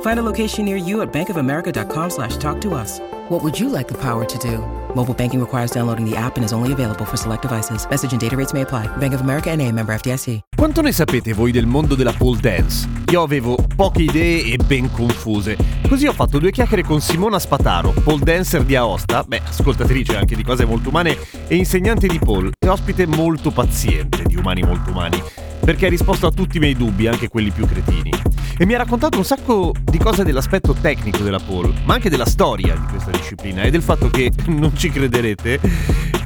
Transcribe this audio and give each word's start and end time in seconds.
Find 0.00 0.18
a 0.18 0.22
location 0.22 0.64
near 0.64 0.76
you 0.76 1.02
at 1.02 1.12
bankofamerica.com 1.12 2.10
slash 2.10 2.36
talk 2.38 2.60
to 2.62 2.74
us. 2.74 3.00
What 3.28 3.42
would 3.44 3.60
you 3.60 3.68
like 3.68 3.86
the 3.86 3.96
power 3.96 4.24
to 4.24 4.38
do? 4.38 4.58
Mobile 4.94 5.14
banking 5.14 5.38
requires 5.38 5.70
downloading 5.70 6.04
the 6.04 6.16
app 6.16 6.36
and 6.36 6.44
is 6.44 6.52
only 6.52 6.72
available 6.72 7.04
for 7.04 7.16
select 7.16 7.42
devices. 7.42 7.86
Message 7.88 8.10
and 8.12 8.20
data 8.20 8.36
rates 8.36 8.52
may 8.52 8.62
apply. 8.62 8.86
Bank 8.96 9.14
of 9.14 9.20
America 9.20 9.50
and 9.50 9.60
a 9.60 9.70
member 9.70 9.94
FDIC. 9.94 10.40
Quanto 10.56 10.80
ne 10.80 10.92
sapete 10.92 11.32
voi 11.34 11.52
del 11.52 11.66
mondo 11.66 11.94
della 11.94 12.12
pole 12.12 12.40
dance? 12.40 12.88
Io 13.10 13.22
avevo 13.22 13.56
poche 13.76 14.02
idee 14.02 14.52
e 14.52 14.56
ben 14.56 14.90
confuse. 14.90 15.56
Così 15.88 16.06
ho 16.06 16.12
fatto 16.12 16.38
due 16.38 16.50
chiacchiere 16.50 16.82
con 16.82 17.00
Simona 17.00 17.38
Spataro, 17.38 17.92
pole 18.02 18.24
dancer 18.24 18.64
di 18.64 18.74
Aosta, 18.74 19.22
beh, 19.22 19.42
ascoltatrice 19.46 20.16
anche 20.16 20.34
di 20.34 20.42
cose 20.42 20.64
molto 20.64 20.88
umane 20.88 21.16
e 21.46 21.54
insegnante 21.54 22.06
di 22.06 22.18
pole 22.18 22.50
e 22.68 22.70
ospite 22.70 23.06
molto 23.06 23.50
paziente 23.50 24.24
di 24.24 24.36
Umani 24.36 24.62
Molto 24.62 24.90
Umani, 24.90 25.22
perché 25.60 25.86
ha 25.86 25.88
risposto 25.88 26.26
a 26.26 26.30
tutti 26.30 26.58
i 26.58 26.60
miei 26.60 26.74
dubbi, 26.74 27.06
anche 27.06 27.28
quelli 27.28 27.50
più 27.50 27.66
cretini. 27.66 28.10
E 28.58 28.66
mi 28.66 28.74
ha 28.74 28.78
raccontato 28.78 29.16
un 29.16 29.24
sacco 29.24 29.72
di 29.82 29.96
cose 29.96 30.22
dell'aspetto 30.22 30.74
tecnico 30.74 31.22
della 31.22 31.38
pole, 31.38 31.72
ma 31.84 31.94
anche 31.94 32.10
della 32.10 32.26
storia 32.26 32.74
di 32.74 32.84
questa 32.86 33.10
disciplina 33.10 33.62
e 33.62 33.70
del 33.70 33.82
fatto 33.82 34.10
che, 34.10 34.30
non 34.48 34.76
ci 34.76 34.90
crederete, 34.90 35.60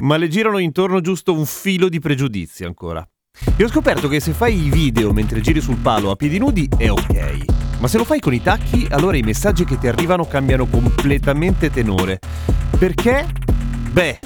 ma 0.01 0.17
le 0.17 0.27
girano 0.27 0.57
intorno 0.57 0.99
giusto 0.99 1.33
un 1.33 1.45
filo 1.45 1.87
di 1.87 1.99
pregiudizi 1.99 2.65
ancora. 2.65 3.07
E 3.55 3.63
ho 3.63 3.67
scoperto 3.69 4.09
che 4.09 4.19
se 4.19 4.33
fai 4.33 4.65
i 4.65 4.69
video 4.69 5.13
mentre 5.13 5.39
giri 5.39 5.61
sul 5.61 5.77
palo 5.77 6.11
a 6.11 6.15
piedi 6.15 6.37
nudi 6.39 6.67
è 6.77 6.89
ok, 6.89 7.45
ma 7.79 7.87
se 7.87 7.97
lo 7.97 8.03
fai 8.03 8.19
con 8.19 8.33
i 8.33 8.41
tacchi, 8.41 8.85
allora 8.89 9.15
i 9.15 9.21
messaggi 9.21 9.63
che 9.63 9.77
ti 9.77 9.87
arrivano 9.87 10.25
cambiano 10.25 10.65
completamente 10.65 11.69
tenore. 11.69 12.19
Perché? 12.77 13.25
Beh, 13.91 14.19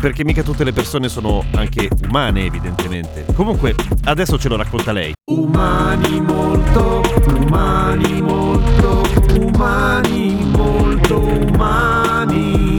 perché 0.00 0.24
mica 0.24 0.42
tutte 0.42 0.64
le 0.64 0.72
persone 0.72 1.08
sono 1.08 1.44
anche 1.52 1.88
umane, 2.08 2.46
evidentemente. 2.46 3.26
Comunque, 3.34 3.74
adesso 4.04 4.38
ce 4.38 4.48
lo 4.48 4.56
racconta 4.56 4.92
lei. 4.92 5.12
Umani 5.30 6.20
molto, 6.22 7.02
umani 7.36 8.22
molto, 8.22 9.02
umani 9.38 10.44
molto 10.56 11.20
umani. 11.20 12.78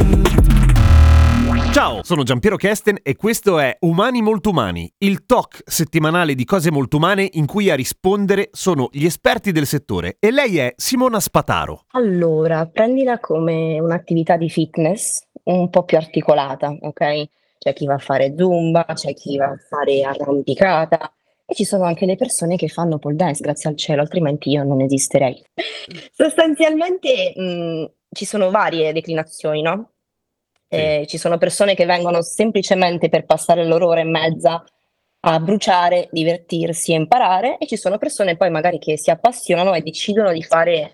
Ciao, 1.71 2.03
sono 2.03 2.23
Giampiero 2.23 2.57
Kesten 2.57 2.97
e 3.01 3.15
questo 3.15 3.57
è 3.57 3.77
Umani 3.79 4.21
Molto 4.21 4.49
Umani, 4.49 4.91
il 4.97 5.25
talk 5.25 5.61
settimanale 5.65 6.35
di 6.35 6.43
cose 6.43 6.69
molto 6.69 6.97
umane 6.97 7.29
in 7.31 7.45
cui 7.45 7.69
a 7.69 7.75
rispondere 7.75 8.49
sono 8.51 8.89
gli 8.91 9.05
esperti 9.05 9.53
del 9.53 9.65
settore 9.65 10.17
e 10.19 10.31
lei 10.31 10.57
è 10.57 10.73
Simona 10.75 11.21
Spataro. 11.21 11.85
Allora, 11.91 12.65
prendila 12.65 13.19
come 13.19 13.79
un'attività 13.79 14.35
di 14.35 14.49
fitness 14.49 15.29
un 15.45 15.69
po' 15.69 15.83
più 15.83 15.97
articolata, 15.97 16.75
ok? 16.79 17.27
C'è 17.57 17.73
chi 17.73 17.85
va 17.85 17.95
a 17.95 17.99
fare 17.99 18.33
zumba, 18.37 18.85
c'è 18.93 19.13
chi 19.13 19.37
va 19.37 19.45
a 19.45 19.57
fare 19.57 20.03
arrampicata 20.03 21.11
e 21.45 21.53
ci 21.53 21.65
sono 21.65 21.83
anche 21.83 22.05
le 22.05 22.15
persone 22.15 22.55
che 22.55 22.67
fanno 22.67 22.97
pole 22.97 23.15
dance, 23.15 23.41
grazie 23.41 23.69
al 23.69 23.75
cielo, 23.75 24.01
altrimenti 24.01 24.49
io 24.49 24.63
non 24.63 24.81
esisterei. 24.81 25.43
Sostanzialmente 26.11 27.33
mh, 27.35 27.91
ci 28.11 28.25
sono 28.25 28.49
varie 28.49 28.93
declinazioni, 28.93 29.61
no? 29.61 29.91
Eh, 30.67 31.05
ci 31.07 31.17
sono 31.17 31.37
persone 31.37 31.75
che 31.75 31.85
vengono 31.85 32.21
semplicemente 32.21 33.09
per 33.09 33.25
passare 33.25 33.65
loro 33.65 33.87
ora 33.87 33.99
e 33.99 34.05
mezza 34.05 34.63
a 35.23 35.39
bruciare, 35.39 36.07
divertirsi 36.11 36.93
e 36.93 36.95
imparare 36.95 37.57
e 37.57 37.67
ci 37.67 37.75
sono 37.75 37.97
persone 37.97 38.37
poi 38.37 38.49
magari 38.49 38.79
che 38.79 38.97
si 38.97 39.11
appassionano 39.11 39.73
e 39.73 39.81
decidono 39.81 40.31
di 40.31 40.41
fare 40.41 40.93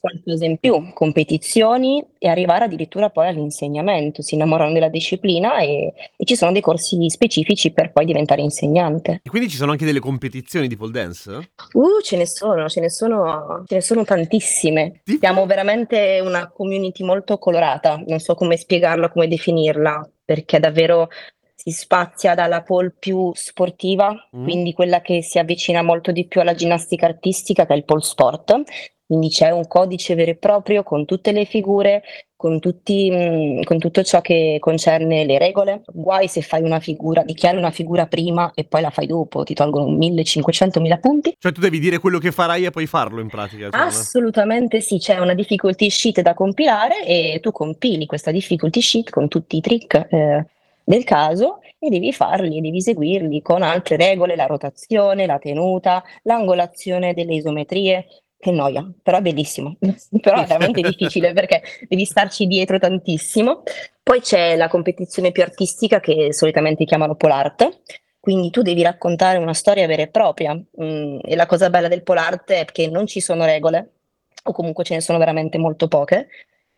qualcosa 0.00 0.44
in 0.44 0.58
più, 0.58 0.92
competizioni 0.92 2.04
e 2.18 2.28
arrivare 2.28 2.64
addirittura 2.64 3.10
poi 3.10 3.28
all'insegnamento, 3.28 4.22
si 4.22 4.34
innamorano 4.34 4.72
della 4.72 4.88
disciplina 4.88 5.58
e, 5.58 5.94
e 6.16 6.24
ci 6.24 6.36
sono 6.36 6.52
dei 6.52 6.60
corsi 6.60 7.08
specifici 7.08 7.70
per 7.72 7.92
poi 7.92 8.04
diventare 8.04 8.42
insegnante. 8.42 9.20
E 9.22 9.30
quindi 9.30 9.48
ci 9.48 9.56
sono 9.56 9.72
anche 9.72 9.84
delle 9.84 10.00
competizioni 10.00 10.68
di 10.68 10.76
pole 10.76 10.92
dance? 10.92 11.30
Uh, 11.72 12.00
ce 12.02 12.16
ne 12.16 12.26
sono, 12.26 12.68
ce 12.68 12.80
ne 12.80 12.90
sono, 12.90 13.64
ce 13.66 13.76
ne 13.76 13.80
sono 13.80 14.04
tantissime. 14.04 15.00
Tipo? 15.04 15.18
Siamo 15.20 15.46
veramente 15.46 16.20
una 16.22 16.48
community 16.48 17.04
molto 17.04 17.38
colorata, 17.38 18.02
non 18.06 18.18
so 18.18 18.34
come 18.34 18.56
spiegarla, 18.56 19.08
come 19.10 19.28
definirla, 19.28 20.08
perché 20.24 20.60
davvero 20.60 21.08
si 21.54 21.70
spazia 21.72 22.34
dalla 22.34 22.62
pole 22.62 22.94
più 22.96 23.32
sportiva, 23.34 24.14
Mm. 24.36 24.44
quindi 24.44 24.72
quella 24.74 25.00
che 25.00 25.22
si 25.22 25.38
avvicina 25.38 25.82
molto 25.82 26.12
di 26.12 26.26
più 26.26 26.40
alla 26.40 26.54
ginnastica 26.54 27.06
artistica, 27.06 27.66
che 27.66 27.72
è 27.72 27.76
il 27.76 27.84
pole 27.84 28.02
sport. 28.02 28.62
Quindi 29.08 29.30
c'è 29.30 29.48
un 29.48 29.66
codice 29.66 30.14
vero 30.14 30.32
e 30.32 30.36
proprio 30.36 30.82
con 30.82 31.06
tutte 31.06 31.32
le 31.32 31.46
figure, 31.46 32.02
con, 32.36 32.60
tutti, 32.60 33.58
con 33.64 33.78
tutto 33.78 34.02
ciò 34.02 34.20
che 34.20 34.58
concerne 34.60 35.24
le 35.24 35.38
regole. 35.38 35.80
Guai 35.86 36.28
se 36.28 36.42
fai 36.42 36.60
una 36.60 36.78
figura, 36.78 37.22
dichiari 37.22 37.56
una 37.56 37.70
figura 37.70 38.06
prima 38.06 38.52
e 38.54 38.64
poi 38.64 38.82
la 38.82 38.90
fai 38.90 39.06
dopo, 39.06 39.44
ti 39.44 39.54
tolgono 39.54 39.86
1500-1000 39.96 41.00
punti. 41.00 41.34
Cioè 41.38 41.52
tu 41.52 41.62
devi 41.62 41.78
dire 41.78 42.00
quello 42.00 42.18
che 42.18 42.32
farai 42.32 42.66
e 42.66 42.70
poi 42.70 42.86
farlo 42.86 43.22
in 43.22 43.28
pratica. 43.28 43.64
insomma. 43.64 43.86
Assolutamente 43.86 44.82
sì, 44.82 44.98
c'è 44.98 45.18
una 45.18 45.32
difficulty 45.32 45.88
sheet 45.88 46.20
da 46.20 46.34
compilare 46.34 47.06
e 47.06 47.38
tu 47.40 47.50
compili 47.50 48.04
questa 48.04 48.30
difficulty 48.30 48.82
sheet 48.82 49.08
con 49.08 49.26
tutti 49.28 49.56
i 49.56 49.62
trick 49.62 50.06
eh, 50.10 50.44
del 50.84 51.04
caso 51.04 51.60
e 51.78 51.88
devi 51.88 52.12
farli, 52.12 52.60
devi 52.60 52.76
eseguirli 52.76 53.40
con 53.40 53.62
altre 53.62 53.96
regole, 53.96 54.36
la 54.36 54.44
rotazione, 54.44 55.24
la 55.24 55.38
tenuta, 55.38 56.04
l'angolazione 56.24 57.14
delle 57.14 57.36
isometrie. 57.36 58.06
Che 58.40 58.52
noia, 58.52 58.88
però 59.02 59.18
è 59.18 59.20
bellissimo, 59.20 59.76
però 60.20 60.42
è 60.42 60.46
veramente 60.46 60.80
difficile 60.80 61.32
perché 61.32 61.60
devi 61.88 62.04
starci 62.04 62.46
dietro 62.46 62.78
tantissimo. 62.78 63.64
Poi 64.00 64.20
c'è 64.20 64.54
la 64.54 64.68
competizione 64.68 65.32
più 65.32 65.42
artistica 65.42 65.98
che 65.98 66.32
solitamente 66.32 66.84
chiamano 66.84 67.16
pole 67.16 67.32
art, 67.32 67.82
quindi 68.20 68.50
tu 68.50 68.62
devi 68.62 68.82
raccontare 68.82 69.38
una 69.38 69.54
storia 69.54 69.88
vera 69.88 70.02
e 70.02 70.08
propria. 70.08 70.54
Mm, 70.54 71.18
e 71.22 71.34
la 71.34 71.46
cosa 71.46 71.68
bella 71.68 71.88
del 71.88 72.04
pole 72.04 72.20
art 72.20 72.52
è 72.52 72.64
che 72.66 72.88
non 72.88 73.06
ci 73.06 73.20
sono 73.20 73.44
regole, 73.44 73.94
o 74.44 74.52
comunque 74.52 74.84
ce 74.84 74.94
ne 74.94 75.00
sono 75.00 75.18
veramente 75.18 75.58
molto 75.58 75.88
poche, 75.88 76.28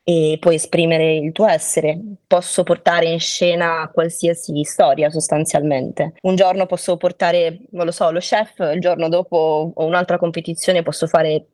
e 0.02 0.38
puoi 0.40 0.56
esprimere 0.56 1.16
il 1.16 1.32
tuo 1.32 1.46
essere. 1.46 1.98
Posso 2.26 2.62
portare 2.62 3.10
in 3.10 3.20
scena 3.20 3.88
qualsiasi 3.92 4.64
storia 4.64 5.10
sostanzialmente. 5.10 6.14
Un 6.22 6.36
giorno 6.36 6.66
posso 6.66 6.96
portare, 6.96 7.60
non 7.70 7.84
lo 7.84 7.92
so, 7.92 8.10
lo 8.10 8.18
chef, 8.18 8.58
il 8.74 8.80
giorno 8.80 9.08
dopo 9.08 9.72
ho 9.74 9.84
un'altra 9.84 10.18
competizione, 10.18 10.82
posso 10.82 11.06
fare, 11.06 11.46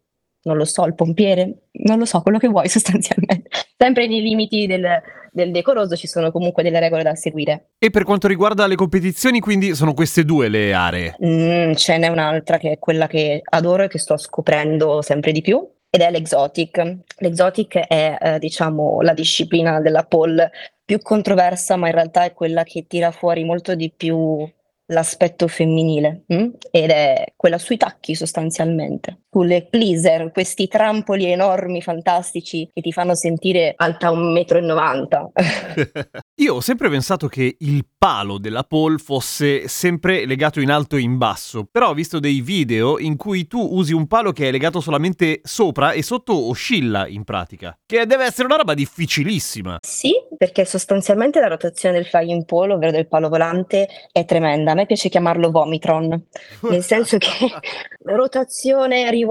non 0.43 0.57
lo 0.57 0.65
so, 0.65 0.85
il 0.85 0.95
pompiere, 0.95 1.69
non 1.85 1.99
lo 1.99 2.05
so, 2.05 2.23
quello 2.23 2.39
che 2.39 2.49
vuoi 2.49 2.69
sostanzialmente. 2.71 3.51
Sempre 3.77 4.07
nei 4.07 4.23
limiti 4.23 4.67
del, 4.67 4.87
del 5.33 5.51
decoroso 5.51 5.97
ci 5.97 6.07
sono 6.07 6.31
comunque 6.31 6.63
delle 6.63 6.81
regole 6.81 7.03
da 7.03 7.15
seguire. 7.15 7.71
E 7.79 7.91
per 7.91 8.05
quanto 8.05 8.27
riguarda 8.29 8.67
le 8.67 8.75
competizioni, 8.75 9.41
quindi 9.41 9.75
sono 9.75 9.93
queste 9.93 10.25
due 10.25 10.49
le 10.49 10.73
aree. 10.73 11.17
Mm, 11.23 11.73
ce 11.75 11.99
n'è 11.99 12.09
un'altra 12.09 12.59
che 12.59 12.73
è 12.73 12.79
quella 12.79 13.07
che 13.07 13.43
adoro 13.45 13.83
e 13.83 13.89
che 13.89 13.99
sto 13.99 14.17
scoprendo 14.17 15.03
sempre 15.03 15.33
di 15.33 15.43
più 15.43 15.63
ed 15.91 16.01
è 16.01 16.11
l'exotic. 16.11 16.99
L'exotic 17.19 17.77
è, 17.79 18.17
eh, 18.21 18.39
diciamo, 18.39 19.01
la 19.03 19.15
disciplina 19.15 19.81
della 19.81 20.05
pole 20.05 20.51
più 20.85 21.01
controversa, 21.01 21.77
ma 21.77 21.89
in 21.89 21.95
realtà 21.95 22.25
è 22.25 22.33
quella 22.33 22.63
che 22.63 22.87
tira 22.87 23.11
fuori 23.11 23.45
molto 23.45 23.75
di 23.75 23.93
più 23.95 24.49
l'aspetto 24.87 25.49
femminile 25.49 26.25
mm? 26.33 26.51
ed 26.71 26.91
è 26.91 27.33
quella 27.35 27.59
sui 27.59 27.77
tacchi 27.77 28.15
sostanzialmente, 28.15 29.23
sulle 29.37 29.67
pleaser, 29.69 30.31
questi 30.33 30.67
trampoli 30.67 31.27
enormi, 31.27 31.83
fantastici 31.83 32.71
che 32.73 32.81
ti 32.81 32.91
fanno 32.91 33.15
sentire 33.15 33.75
alta 33.77 34.11
1,90 34.11 35.21
m. 35.21 36.09
Io 36.41 36.55
ho 36.55 36.61
sempre 36.61 36.89
pensato 36.89 37.29
che 37.29 37.57
il 37.59 37.85
palo 37.99 38.39
della 38.39 38.63
pole 38.63 38.97
fosse 38.97 39.69
sempre 39.69 40.25
legato 40.25 40.61
in 40.61 40.71
alto 40.71 40.97
e 40.97 41.01
in 41.01 41.19
basso, 41.19 41.69
però 41.71 41.91
ho 41.91 41.95
visto 41.95 42.19
dei 42.19 42.41
video 42.41 42.99
in 42.99 43.17
cui 43.17 43.47
tu 43.47 43.61
usi 43.61 43.93
un 43.93 44.07
palo 44.07 44.33
che 44.33 44.49
è 44.49 44.51
legato 44.51 44.81
solamente 44.81 45.41
sopra 45.45 45.93
e 45.93 46.03
sotto 46.03 46.49
oscilla 46.49 47.07
in 47.07 47.25
pratica, 47.25 47.77
che 47.85 48.07
deve 48.07 48.25
essere 48.25 48.47
una 48.47 48.57
roba 48.57 48.73
difficilissima. 48.73 49.79
Sì, 49.83 50.13
perché 50.39 50.65
sostanzialmente 50.65 51.41
la 51.41 51.49
rotazione 51.49 51.97
del 51.97 52.07
flying 52.07 52.47
pole, 52.47 52.73
ovvero 52.73 52.93
del 52.93 53.07
palo 53.07 53.29
volante, 53.29 53.87
è 54.13 54.25
tremenda. 54.25 54.71
A 54.71 54.75
me 54.75 54.87
piace 54.87 55.11
chiamarlo 55.11 55.51
vomitron, 55.51 56.23
nel 56.63 56.83
senso 56.83 57.19
che 57.19 57.29
rotazione, 58.05 59.11
rivoluzione, 59.11 59.26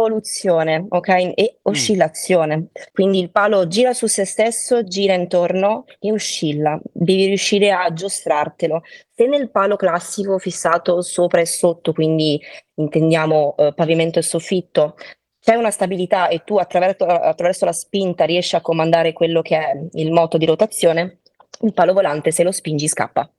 ok? 0.87 1.09
E 1.35 1.59
oscillazione. 1.63 2.67
Quindi 2.91 3.19
il 3.19 3.31
palo 3.31 3.67
gira 3.67 3.93
su 3.93 4.07
se 4.07 4.25
stesso, 4.25 4.83
gira 4.83 5.13
intorno 5.13 5.85
e 5.99 6.11
oscilla. 6.11 6.79
Devi 6.91 7.25
riuscire 7.25 7.71
a 7.71 7.91
giostrartelo. 7.93 8.81
Se 9.13 9.27
nel 9.27 9.49
palo 9.49 9.75
classico 9.75 10.37
fissato 10.37 11.01
sopra 11.01 11.41
e 11.41 11.45
sotto, 11.45 11.93
quindi 11.93 12.39
intendiamo 12.75 13.55
eh, 13.57 13.73
pavimento 13.73 14.19
e 14.19 14.23
soffitto, 14.23 14.95
c'è 15.39 15.55
una 15.55 15.71
stabilità 15.71 16.27
e 16.27 16.43
tu 16.43 16.57
attraverso, 16.57 17.05
attraverso 17.05 17.65
la 17.65 17.71
spinta 17.71 18.25
riesci 18.25 18.55
a 18.55 18.61
comandare 18.61 19.13
quello 19.13 19.41
che 19.41 19.57
è 19.57 19.79
il 19.93 20.11
moto 20.11 20.37
di 20.37 20.45
rotazione, 20.45 21.19
il 21.61 21.73
palo 21.73 21.93
volante 21.93 22.31
se 22.31 22.43
lo 22.43 22.51
spingi 22.51 22.87
scappa. 22.87 23.29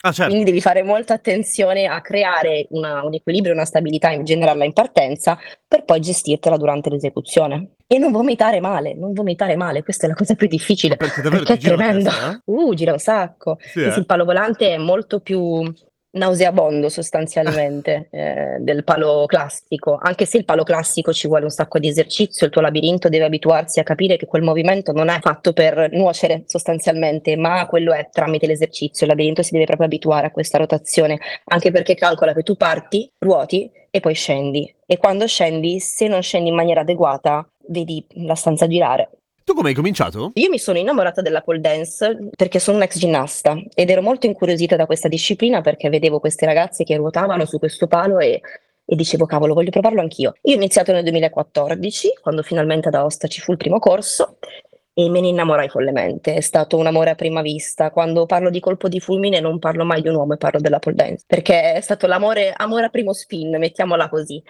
Ah, 0.00 0.12
certo. 0.12 0.30
Quindi 0.30 0.44
devi 0.50 0.60
fare 0.60 0.82
molta 0.82 1.14
attenzione 1.14 1.86
a 1.86 2.00
creare 2.00 2.66
una, 2.70 3.04
un 3.04 3.14
equilibrio, 3.14 3.52
una 3.52 3.64
stabilità, 3.64 4.10
in 4.10 4.24
generarla 4.24 4.64
in 4.64 4.72
partenza 4.72 5.38
per 5.66 5.84
poi 5.84 6.00
gestirtela 6.00 6.56
durante 6.56 6.90
l'esecuzione. 6.90 7.74
E 7.86 7.98
non 7.98 8.12
vomitare 8.12 8.60
male, 8.60 8.94
non 8.94 9.12
vomitare 9.12 9.56
male, 9.56 9.82
questa 9.82 10.06
è 10.06 10.08
la 10.08 10.14
cosa 10.14 10.34
più 10.34 10.46
difficile. 10.46 10.96
Perché 10.96 11.22
davvero 11.22 11.44
Perché 11.44 11.66
è 11.66 11.74
tremendo. 11.74 12.10
testa, 12.10 12.32
eh? 12.32 12.40
Uh, 12.44 12.74
gira 12.74 12.92
un 12.92 12.98
sacco. 12.98 13.58
Sì, 13.60 13.80
eh? 13.82 13.94
il 13.96 14.06
palo 14.06 14.24
volante 14.24 14.74
è 14.74 14.78
molto 14.78 15.20
più 15.20 15.72
nauseabondo 16.12 16.88
sostanzialmente 16.88 18.08
eh, 18.12 18.56
del 18.60 18.84
palo 18.84 19.26
classico, 19.26 19.98
anche 20.00 20.26
se 20.26 20.38
il 20.38 20.44
palo 20.44 20.62
classico 20.62 21.12
ci 21.12 21.28
vuole 21.28 21.44
un 21.44 21.50
sacco 21.50 21.78
di 21.78 21.88
esercizio, 21.88 22.46
il 22.46 22.52
tuo 22.52 22.62
labirinto 22.62 23.08
deve 23.08 23.24
abituarsi 23.24 23.80
a 23.80 23.84
capire 23.84 24.16
che 24.16 24.26
quel 24.26 24.42
movimento 24.42 24.92
non 24.92 25.08
è 25.08 25.18
fatto 25.20 25.52
per 25.52 25.90
nuocere 25.92 26.44
sostanzialmente, 26.46 27.36
ma 27.36 27.66
quello 27.66 27.92
è 27.92 28.08
tramite 28.10 28.46
l'esercizio, 28.46 29.06
il 29.06 29.12
labirinto 29.12 29.42
si 29.42 29.52
deve 29.52 29.66
proprio 29.66 29.86
abituare 29.86 30.26
a 30.26 30.30
questa 30.30 30.58
rotazione, 30.58 31.18
anche 31.44 31.70
perché 31.70 31.94
calcola 31.94 32.34
che 32.34 32.42
tu 32.42 32.56
parti, 32.56 33.10
ruoti 33.18 33.70
e 33.90 34.00
poi 34.00 34.14
scendi. 34.14 34.74
E 34.86 34.98
quando 34.98 35.26
scendi, 35.26 35.80
se 35.80 36.08
non 36.08 36.22
scendi 36.22 36.48
in 36.48 36.54
maniera 36.54 36.80
adeguata, 36.80 37.48
vedi 37.68 38.04
la 38.14 38.34
stanza 38.34 38.66
girare. 38.66 39.10
Tu 39.50 39.56
come 39.56 39.70
hai 39.70 39.74
cominciato? 39.74 40.30
Io 40.34 40.48
mi 40.48 40.60
sono 40.60 40.78
innamorata 40.78 41.22
della 41.22 41.40
pole 41.40 41.58
dance 41.58 42.28
perché 42.36 42.60
sono 42.60 42.76
un'ex 42.76 42.98
ginnasta 42.98 43.60
ed 43.74 43.90
ero 43.90 44.00
molto 44.00 44.26
incuriosita 44.26 44.76
da 44.76 44.86
questa 44.86 45.08
disciplina 45.08 45.60
perché 45.60 45.88
vedevo 45.88 46.20
queste 46.20 46.46
ragazze 46.46 46.84
che 46.84 46.94
ruotavano 46.94 47.44
su 47.46 47.58
questo 47.58 47.88
palo 47.88 48.20
e, 48.20 48.40
e 48.84 48.94
dicevo 48.94 49.26
cavolo 49.26 49.52
voglio 49.52 49.70
provarlo 49.70 50.02
anch'io. 50.02 50.34
Io 50.42 50.52
ho 50.52 50.56
iniziato 50.56 50.92
nel 50.92 51.02
2014 51.02 52.18
quando 52.22 52.44
finalmente 52.44 52.86
ad 52.86 52.94
Aosta 52.94 53.26
ci 53.26 53.40
fu 53.40 53.50
il 53.50 53.56
primo 53.58 53.80
corso 53.80 54.36
e 54.92 55.08
me 55.08 55.20
ne 55.20 55.28
innamorai 55.28 55.68
follemente, 55.68 56.34
è 56.34 56.40
stato 56.40 56.76
un 56.76 56.86
amore 56.86 57.10
a 57.10 57.14
prima 57.14 57.42
vista. 57.42 57.90
Quando 57.90 58.26
parlo 58.26 58.50
di 58.50 58.60
colpo 58.60 58.88
di 58.88 59.00
fulmine 59.00 59.40
non 59.40 59.58
parlo 59.58 59.84
mai 59.84 60.02
di 60.02 60.08
un 60.08 60.16
uomo 60.16 60.34
e 60.34 60.36
parlo 60.36 60.60
della 60.60 60.78
pole 60.78 60.96
dance 60.96 61.24
perché 61.26 61.74
è 61.74 61.80
stato 61.80 62.06
l'amore 62.06 62.52
amore 62.56 62.86
a 62.86 62.88
primo 62.88 63.12
spin, 63.12 63.56
mettiamola 63.58 64.08
così 64.08 64.42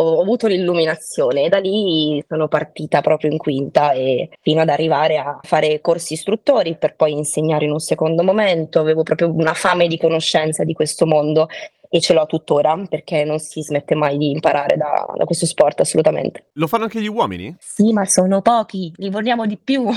ho 0.00 0.16
ho 0.18 0.22
avuto 0.22 0.46
l'illuminazione 0.46 1.44
e 1.44 1.48
da 1.48 1.58
lì 1.58 2.22
sono 2.26 2.48
partita 2.48 3.00
proprio 3.00 3.30
in 3.30 3.38
quinta 3.38 3.92
e 3.92 4.30
fino 4.40 4.60
ad 4.60 4.68
arrivare 4.68 5.18
a 5.18 5.38
fare 5.42 5.80
corsi 5.80 6.14
istruttori 6.14 6.76
per 6.76 6.94
poi 6.94 7.12
insegnare 7.12 7.64
in 7.64 7.72
un 7.72 7.80
secondo 7.80 8.22
momento. 8.22 8.80
Avevo 8.80 9.02
proprio 9.02 9.32
una 9.32 9.54
fame 9.54 9.88
di 9.88 9.98
conoscenza 9.98 10.64
di 10.64 10.72
questo 10.72 11.06
mondo 11.06 11.48
e 11.88 12.00
ce 12.00 12.12
l'ho 12.12 12.26
tuttora 12.26 12.80
perché 12.88 13.24
non 13.24 13.38
si 13.38 13.62
smette 13.62 13.94
mai 13.94 14.18
di 14.18 14.30
imparare 14.30 14.76
da, 14.76 15.06
da 15.16 15.24
questo 15.24 15.46
sport 15.46 15.80
assolutamente. 15.80 16.50
Lo 16.54 16.66
fanno 16.66 16.84
anche 16.84 17.00
gli 17.00 17.08
uomini? 17.08 17.54
Sì, 17.58 17.92
ma 17.92 18.04
sono 18.04 18.42
pochi, 18.42 18.92
li 18.96 19.10
vogliamo 19.10 19.46
di 19.46 19.56
più. 19.56 19.88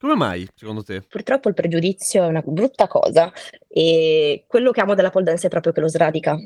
Come 0.00 0.14
mai, 0.14 0.46
secondo 0.54 0.84
te? 0.84 1.00
Purtroppo 1.00 1.48
il 1.48 1.54
pregiudizio 1.54 2.22
è 2.22 2.28
una 2.28 2.42
brutta 2.44 2.86
cosa 2.86 3.32
e 3.66 4.44
quello 4.46 4.70
che 4.70 4.80
amo 4.80 4.94
della 4.94 5.10
pole 5.10 5.24
dance 5.24 5.48
è 5.48 5.50
proprio 5.50 5.72
che 5.72 5.80
lo 5.80 5.88
sradica. 5.88 6.36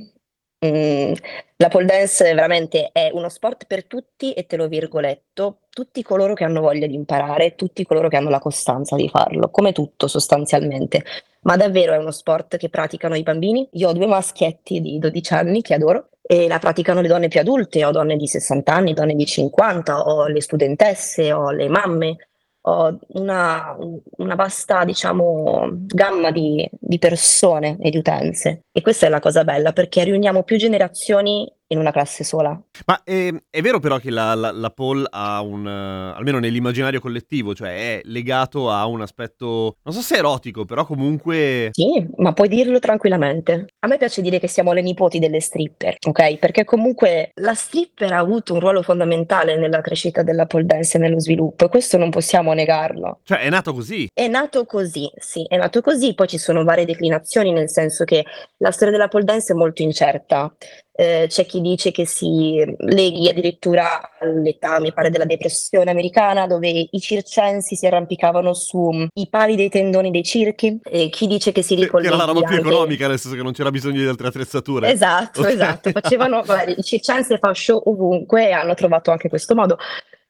Mm, 0.64 1.12
la 1.56 1.68
pole 1.68 1.86
dance 1.86 2.32
veramente 2.34 2.90
è 2.92 3.10
uno 3.12 3.28
sport 3.28 3.66
per 3.66 3.84
tutti 3.86 4.32
e 4.32 4.46
te 4.46 4.56
lo 4.56 4.68
virgoletto, 4.68 5.62
tutti 5.70 6.02
coloro 6.02 6.34
che 6.34 6.44
hanno 6.44 6.60
voglia 6.60 6.86
di 6.86 6.94
imparare, 6.94 7.56
tutti 7.56 7.84
coloro 7.84 8.08
che 8.08 8.16
hanno 8.16 8.30
la 8.30 8.38
costanza 8.38 8.94
di 8.94 9.08
farlo, 9.08 9.50
come 9.50 9.72
tutto 9.72 10.06
sostanzialmente. 10.06 11.04
Ma 11.42 11.56
davvero 11.56 11.94
è 11.94 11.96
uno 11.96 12.12
sport 12.12 12.56
che 12.56 12.68
praticano 12.68 13.16
i 13.16 13.24
bambini. 13.24 13.68
Io 13.72 13.88
ho 13.88 13.92
due 13.92 14.06
maschietti 14.06 14.80
di 14.80 14.98
12 14.98 15.34
anni 15.34 15.62
che 15.62 15.74
adoro 15.74 16.10
e 16.22 16.46
la 16.46 16.60
praticano 16.60 17.00
le 17.00 17.08
donne 17.08 17.26
più 17.26 17.40
adulte, 17.40 17.84
ho 17.84 17.90
donne 17.90 18.16
di 18.16 18.28
60 18.28 18.72
anni, 18.72 18.94
donne 18.94 19.14
di 19.14 19.26
50, 19.26 20.00
ho 20.08 20.28
le 20.28 20.40
studentesse, 20.40 21.32
ho 21.32 21.50
le 21.50 21.68
mamme, 21.68 22.16
ho 22.64 22.98
una, 23.08 23.76
una 24.18 24.34
vasta, 24.34 24.84
diciamo, 24.84 25.68
gamma 25.72 26.30
di, 26.30 26.68
di 26.72 26.98
persone 26.98 27.76
e 27.80 27.90
di 27.90 27.96
utenze. 27.96 28.62
E 28.70 28.80
questa 28.80 29.06
è 29.06 29.08
la 29.08 29.20
cosa 29.20 29.44
bella 29.44 29.72
perché 29.72 30.04
riuniamo 30.04 30.42
più 30.42 30.56
generazioni 30.56 31.50
in 31.72 31.78
una 31.78 31.90
classe 31.90 32.22
sola. 32.24 32.60
Ma 32.86 33.02
eh, 33.04 33.44
è 33.50 33.60
vero 33.60 33.80
però 33.80 33.98
che 33.98 34.10
la, 34.10 34.34
la, 34.34 34.50
la 34.52 34.70
pole 34.70 35.06
ha 35.10 35.40
un, 35.40 35.66
eh, 35.66 36.16
almeno 36.16 36.38
nell'immaginario 36.38 37.00
collettivo, 37.00 37.54
cioè 37.54 37.98
è 37.98 38.00
legato 38.04 38.70
a 38.70 38.86
un 38.86 39.00
aspetto, 39.00 39.76
non 39.82 39.94
so 39.94 40.00
se 40.00 40.16
erotico, 40.16 40.64
però 40.64 40.84
comunque... 40.84 41.70
Sì, 41.72 42.06
ma 42.16 42.32
puoi 42.32 42.48
dirlo 42.48 42.78
tranquillamente. 42.78 43.66
A 43.80 43.88
me 43.88 43.98
piace 43.98 44.22
dire 44.22 44.38
che 44.38 44.48
siamo 44.48 44.72
le 44.72 44.82
nipoti 44.82 45.18
delle 45.18 45.40
stripper, 45.40 45.96
ok? 46.06 46.38
Perché 46.38 46.64
comunque 46.64 47.30
la 47.34 47.54
stripper 47.54 48.12
ha 48.12 48.18
avuto 48.18 48.54
un 48.54 48.60
ruolo 48.60 48.82
fondamentale 48.82 49.56
nella 49.56 49.80
crescita 49.80 50.22
della 50.22 50.46
pole 50.46 50.64
dance 50.64 50.96
e 50.96 51.00
nello 51.00 51.20
sviluppo, 51.20 51.64
e 51.64 51.68
questo 51.68 51.96
non 51.96 52.10
possiamo 52.10 52.52
negarlo. 52.52 53.20
Cioè 53.24 53.38
è 53.38 53.50
nato 53.50 53.72
così. 53.72 54.08
È 54.12 54.28
nato 54.28 54.64
così, 54.66 55.10
sì, 55.16 55.44
è 55.48 55.56
nato 55.56 55.80
così, 55.80 56.14
poi 56.14 56.28
ci 56.28 56.38
sono 56.38 56.64
varie 56.64 56.84
declinazioni, 56.84 57.52
nel 57.52 57.70
senso 57.70 58.04
che 58.04 58.24
la 58.58 58.70
storia 58.70 58.92
della 58.92 59.08
pole 59.08 59.24
dance 59.24 59.52
è 59.52 59.56
molto 59.56 59.82
incerta. 59.82 60.54
Eh, 60.94 61.24
c'è 61.28 61.46
chi 61.46 61.62
dice 61.62 61.90
che 61.90 62.06
si 62.06 62.62
leghi 62.80 63.28
addirittura 63.28 64.10
all'età, 64.20 64.78
mi 64.78 64.92
pare, 64.92 65.08
della 65.08 65.24
depressione 65.24 65.90
americana, 65.90 66.46
dove 66.46 66.68
i 66.90 67.00
circensi 67.00 67.76
si 67.76 67.86
arrampicavano 67.86 68.52
sui 68.52 69.08
pali 69.30 69.56
dei 69.56 69.70
tendoni 69.70 70.10
dei 70.10 70.22
circhi, 70.22 70.78
e 70.82 71.08
chi 71.08 71.26
dice 71.26 71.50
che 71.50 71.62
si 71.62 71.76
Che 71.76 71.88
era 72.06 72.16
la 72.16 72.24
roba 72.24 72.40
più 72.40 72.56
anche- 72.56 72.68
economica, 72.68 73.08
nel 73.08 73.18
senso 73.18 73.36
che 73.36 73.42
non 73.42 73.52
c'era 73.52 73.70
bisogno 73.70 74.02
di 74.02 74.06
altre 74.06 74.28
attrezzature. 74.28 74.90
Esatto, 74.92 75.40
Ok. 75.40 75.48
esatto. 75.48 75.90
Facevano, 75.92 76.42
i 76.76 76.82
circensi 76.82 77.38
fa 77.38 77.54
show 77.54 77.80
ovunque 77.86 78.48
e 78.48 78.52
hanno 78.52 78.74
trovato 78.74 79.10
anche 79.10 79.28
questo 79.30 79.54
modo. 79.54 79.78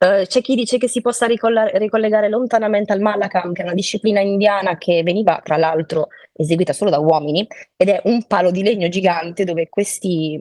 Eh, 0.03 0.27
c'è 0.27 0.41
chi 0.41 0.57
dice 0.57 0.79
che 0.79 0.89
si 0.89 1.01
possa 1.01 1.27
ricolla- 1.27 1.69
ricollegare 1.79 2.29
lontanamente 2.29 2.93
al 2.93 3.01
Malakam, 3.01 3.53
che 3.53 3.63
è 3.63 3.65
una 3.65 3.75
disciplina 3.75 4.19
indiana 4.21 4.77
che 4.77 5.03
veniva 5.05 5.41
tra 5.45 5.57
l'altro 5.57 6.09
eseguita 6.33 6.73
solo 6.73 6.91
da 6.91 6.99
uomini, 6.99 7.47
ed 7.77 7.89
è 7.89 8.01
un 8.07 8.27
palo 8.27 8.51
di 8.51 8.65
legno 8.65 8.89
gigante 8.89 9.45
dove 9.45 9.69
questi 9.69 10.41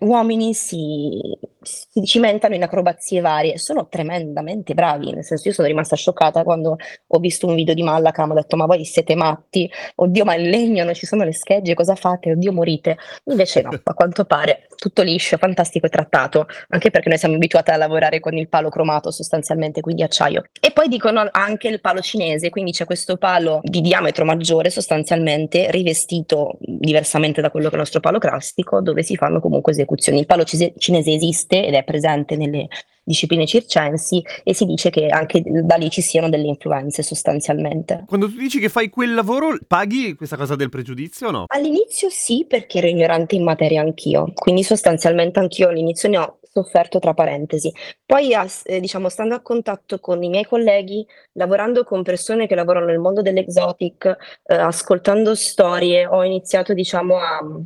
uomini 0.00 0.52
si, 0.52 1.20
si 1.62 2.04
cimentano 2.04 2.54
in 2.54 2.62
acrobazie 2.62 3.22
varie. 3.22 3.56
Sono 3.56 3.88
tremendamente 3.88 4.74
bravi, 4.74 5.12
nel 5.12 5.24
senso 5.24 5.48
io 5.48 5.54
sono 5.54 5.68
rimasta 5.68 5.96
scioccata 5.96 6.42
quando 6.44 6.76
ho 7.06 7.18
visto 7.18 7.46
un 7.46 7.54
video 7.54 7.72
di 7.72 7.82
Malakam, 7.82 8.32
ho 8.32 8.34
detto 8.34 8.56
ma 8.56 8.66
voi 8.66 8.84
siete 8.84 9.14
matti? 9.14 9.70
Oddio, 9.94 10.24
ma 10.26 10.34
il 10.34 10.50
legno, 10.50 10.84
non 10.84 10.92
ci 10.92 11.06
sono 11.06 11.24
le 11.24 11.32
schegge, 11.32 11.72
cosa 11.72 11.94
fate? 11.94 12.32
Oddio, 12.32 12.52
morite. 12.52 12.98
Invece 13.24 13.62
no, 13.62 13.70
a 13.82 13.94
quanto 13.94 14.26
pare 14.26 14.66
tutto 14.78 15.02
liscio, 15.02 15.36
fantastico 15.36 15.86
e 15.86 15.88
trattato, 15.88 16.46
anche 16.68 16.90
perché 16.90 17.08
noi 17.08 17.18
siamo 17.18 17.34
abituati 17.34 17.70
a 17.70 17.76
lavorare 17.76 18.20
con 18.20 18.36
il 18.36 18.48
palo 18.48 18.68
cromato 18.68 19.10
sostanzialmente, 19.10 19.80
quindi 19.80 20.02
acciaio. 20.02 20.44
E 20.60 20.70
poi 20.70 20.88
dicono 20.88 21.28
anche 21.30 21.68
il 21.68 21.80
palo 21.80 22.00
cinese, 22.00 22.48
quindi 22.50 22.70
c'è 22.70 22.84
questo 22.84 23.16
palo 23.16 23.60
di 23.62 23.80
diametro 23.80 24.24
maggiore 24.24 24.70
sostanzialmente 24.70 25.70
rivestito 25.70 26.58
diversamente 26.60 27.40
da 27.40 27.50
quello 27.50 27.66
che 27.66 27.72
è 27.72 27.74
il 27.74 27.82
nostro 27.82 28.00
palo 28.00 28.18
classico, 28.18 28.80
dove 28.80 29.02
si 29.02 29.16
fanno 29.16 29.40
comunque 29.40 29.72
esecuzioni. 29.72 30.20
Il 30.20 30.26
palo 30.26 30.44
cise- 30.44 30.74
cinese 30.78 31.12
esiste 31.12 31.66
ed 31.66 31.74
è 31.74 31.82
presente 31.82 32.36
nelle 32.36 32.68
discipline 33.08 33.46
circensi 33.46 34.22
e 34.44 34.54
si 34.54 34.64
dice 34.66 34.90
che 34.90 35.06
anche 35.08 35.42
da 35.44 35.76
lì 35.76 35.90
ci 35.90 36.02
siano 36.02 36.28
delle 36.28 36.46
influenze 36.46 37.02
sostanzialmente. 37.02 38.04
Quando 38.06 38.28
tu 38.30 38.36
dici 38.36 38.60
che 38.60 38.68
fai 38.68 38.90
quel 38.90 39.14
lavoro, 39.14 39.56
paghi 39.66 40.14
questa 40.14 40.36
cosa 40.36 40.54
del 40.54 40.68
pregiudizio 40.68 41.28
o 41.28 41.30
no? 41.30 41.44
All'inizio 41.48 42.08
sì, 42.10 42.44
perché 42.46 42.78
ero 42.78 42.86
ignorante 42.86 43.34
in 43.34 43.42
materia 43.42 43.80
anch'io, 43.80 44.32
quindi 44.34 44.62
sostanzialmente 44.62 45.40
anch'io 45.40 45.68
all'inizio 45.68 46.08
ne 46.08 46.18
ho 46.18 46.38
sofferto 46.50 46.98
tra 46.98 47.14
parentesi. 47.14 47.72
Poi, 48.04 48.32
eh, 48.64 48.80
diciamo, 48.80 49.08
stando 49.08 49.34
a 49.34 49.40
contatto 49.40 49.98
con 50.00 50.22
i 50.22 50.28
miei 50.28 50.44
colleghi, 50.44 51.06
lavorando 51.32 51.84
con 51.84 52.02
persone 52.02 52.46
che 52.46 52.54
lavorano 52.54 52.86
nel 52.86 52.98
mondo 52.98 53.22
dell'exotic, 53.22 54.06
eh, 54.44 54.54
ascoltando 54.54 55.34
storie, 55.34 56.06
ho 56.06 56.24
iniziato, 56.24 56.74
diciamo, 56.74 57.18
a 57.18 57.42
mm, 57.42 57.60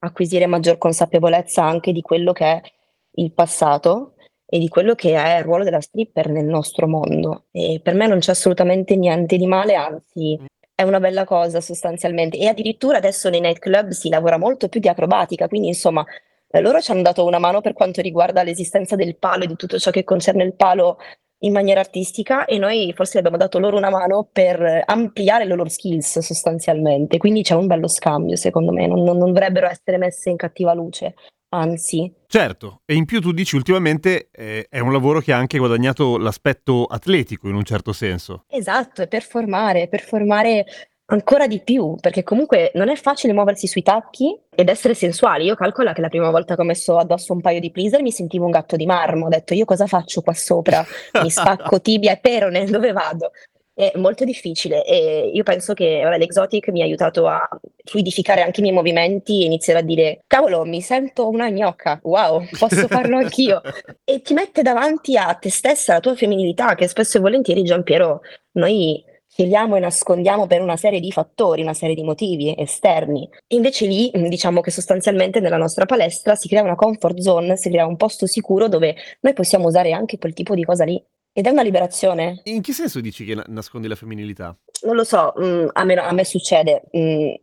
acquisire 0.00 0.46
maggior 0.46 0.78
consapevolezza 0.78 1.64
anche 1.64 1.92
di 1.92 2.02
quello 2.02 2.32
che 2.32 2.44
è 2.44 2.60
il 3.18 3.32
passato 3.32 4.15
e 4.46 4.58
di 4.58 4.68
quello 4.68 4.94
che 4.94 5.14
è 5.14 5.38
il 5.38 5.44
ruolo 5.44 5.64
della 5.64 5.80
stripper 5.80 6.28
nel 6.28 6.46
nostro 6.46 6.86
mondo. 6.86 7.46
E 7.50 7.80
per 7.82 7.94
me 7.94 8.06
non 8.06 8.20
c'è 8.20 8.30
assolutamente 8.30 8.96
niente 8.96 9.36
di 9.36 9.46
male, 9.46 9.74
anzi 9.74 10.38
è 10.74 10.82
una 10.82 11.00
bella 11.00 11.24
cosa 11.24 11.60
sostanzialmente. 11.60 12.38
E 12.38 12.46
addirittura 12.46 12.98
adesso 12.98 13.28
nei 13.28 13.40
nightclub 13.40 13.90
si 13.90 14.08
lavora 14.08 14.38
molto 14.38 14.68
più 14.68 14.78
di 14.80 14.88
acrobatica, 14.88 15.48
quindi 15.48 15.68
insomma 15.68 16.04
eh, 16.48 16.60
loro 16.60 16.80
ci 16.80 16.90
hanno 16.92 17.02
dato 17.02 17.24
una 17.24 17.38
mano 17.38 17.60
per 17.60 17.72
quanto 17.72 18.00
riguarda 18.00 18.42
l'esistenza 18.42 18.94
del 18.94 19.16
palo 19.16 19.44
e 19.44 19.46
di 19.48 19.56
tutto 19.56 19.78
ciò 19.78 19.90
che 19.90 20.04
concerne 20.04 20.44
il 20.44 20.54
palo 20.54 20.98
in 21.40 21.52
maniera 21.52 21.80
artistica 21.80 22.46
e 22.46 22.58
noi 22.58 22.92
forse 22.94 23.18
abbiamo 23.18 23.36
dato 23.36 23.58
loro 23.58 23.76
una 23.76 23.90
mano 23.90 24.28
per 24.30 24.82
ampliare 24.86 25.44
le 25.44 25.54
loro 25.54 25.68
skills 25.68 26.20
sostanzialmente. 26.20 27.18
Quindi 27.18 27.42
c'è 27.42 27.54
un 27.54 27.66
bello 27.66 27.88
scambio, 27.88 28.36
secondo 28.36 28.72
me, 28.72 28.86
non- 28.86 29.02
non 29.02 29.18
dovrebbero 29.18 29.66
essere 29.66 29.98
messe 29.98 30.30
in 30.30 30.36
cattiva 30.36 30.72
luce, 30.72 31.14
anzi. 31.50 32.12
Certo, 32.26 32.82
e 32.84 32.94
in 32.94 33.04
più 33.04 33.20
tu 33.20 33.32
dici 33.32 33.56
ultimamente 33.56 34.28
eh, 34.32 34.66
è 34.68 34.80
un 34.80 34.92
lavoro 34.92 35.20
che 35.20 35.32
ha 35.32 35.38
anche 35.38 35.58
guadagnato 35.58 36.18
l'aspetto 36.18 36.84
atletico 36.84 37.48
in 37.48 37.54
un 37.54 37.64
certo 37.64 37.92
senso. 37.92 38.44
Esatto, 38.48 39.02
è 39.02 39.08
per 39.08 39.22
formare, 39.22 39.88
per 39.88 40.02
formare 40.02 40.64
Ancora 41.08 41.46
di 41.46 41.60
più, 41.60 41.94
perché 42.00 42.24
comunque 42.24 42.72
non 42.74 42.88
è 42.88 42.96
facile 42.96 43.32
muoversi 43.32 43.68
sui 43.68 43.82
tacchi 43.82 44.36
ed 44.52 44.68
essere 44.68 44.92
sensuali. 44.92 45.44
Io 45.44 45.54
calcolo 45.54 45.92
che 45.92 46.00
la 46.00 46.08
prima 46.08 46.30
volta 46.30 46.56
che 46.56 46.62
ho 46.62 46.64
messo 46.64 46.96
addosso 46.96 47.32
un 47.32 47.40
paio 47.40 47.60
di 47.60 47.70
pleaser 47.70 48.02
mi 48.02 48.10
sentivo 48.10 48.44
un 48.44 48.50
gatto 48.50 48.74
di 48.74 48.86
marmo. 48.86 49.26
Ho 49.26 49.28
detto 49.28 49.54
io 49.54 49.64
cosa 49.64 49.86
faccio 49.86 50.20
qua 50.22 50.34
sopra? 50.34 50.84
Mi 51.22 51.30
spacco 51.30 51.80
tibia 51.80 52.10
e 52.10 52.18
perone, 52.18 52.64
dove 52.64 52.90
vado? 52.90 53.30
È 53.78 53.92
molto 53.96 54.24
difficile 54.24 54.86
e 54.86 55.30
io 55.34 55.42
penso 55.42 55.74
che 55.74 56.02
ora 56.02 56.16
l'Exotic 56.16 56.68
mi 56.68 56.80
ha 56.80 56.84
aiutato 56.84 57.26
a 57.26 57.46
fluidificare 57.84 58.40
anche 58.40 58.60
i 58.60 58.62
miei 58.62 58.74
movimenti 58.74 59.42
e 59.42 59.44
iniziare 59.44 59.80
a 59.80 59.82
dire 59.82 60.22
cavolo 60.26 60.64
mi 60.64 60.80
sento 60.80 61.28
una 61.28 61.50
gnocca, 61.50 62.00
wow 62.04 62.42
posso 62.58 62.86
farlo 62.88 63.18
anch'io 63.18 63.60
e 64.02 64.22
ti 64.22 64.32
mette 64.32 64.62
davanti 64.62 65.18
a 65.18 65.34
te 65.34 65.50
stessa 65.50 65.92
la 65.92 66.00
tua 66.00 66.14
femminilità 66.14 66.74
che 66.74 66.88
spesso 66.88 67.18
e 67.18 67.20
volentieri 67.20 67.64
Giampiero 67.64 68.22
noi 68.52 69.04
scegliamo 69.28 69.76
e 69.76 69.80
nascondiamo 69.80 70.46
per 70.46 70.62
una 70.62 70.78
serie 70.78 70.98
di 70.98 71.12
fattori, 71.12 71.60
una 71.60 71.74
serie 71.74 71.94
di 71.94 72.02
motivi 72.02 72.54
esterni. 72.56 73.28
E 73.46 73.56
invece 73.56 73.84
lì, 73.84 74.10
diciamo 74.10 74.62
che 74.62 74.70
sostanzialmente 74.70 75.40
nella 75.40 75.58
nostra 75.58 75.84
palestra 75.84 76.34
si 76.34 76.48
crea 76.48 76.62
una 76.62 76.74
comfort 76.74 77.18
zone, 77.18 77.58
si 77.58 77.68
crea 77.68 77.84
un 77.84 77.96
posto 77.96 78.26
sicuro 78.26 78.68
dove 78.68 78.96
noi 79.20 79.34
possiamo 79.34 79.66
usare 79.66 79.92
anche 79.92 80.16
quel 80.16 80.32
tipo 80.32 80.54
di 80.54 80.64
cosa 80.64 80.84
lì. 80.84 81.02
Ed 81.38 81.46
è 81.46 81.50
una 81.50 81.60
liberazione. 81.60 82.40
In 82.44 82.62
che 82.62 82.72
senso 82.72 82.98
dici 83.02 83.26
che 83.26 83.36
nascondi 83.48 83.88
la 83.88 83.94
femminilità? 83.94 84.56
Non 84.84 84.96
lo 84.96 85.04
so, 85.04 85.34
mh, 85.36 85.44
mm, 85.44 85.66
a, 85.70 85.84
me, 85.84 85.94
a, 85.94 86.12
me, 86.12 86.24
succede. 86.24 86.84
Mh, 86.90 86.98
mm, 86.98 87.34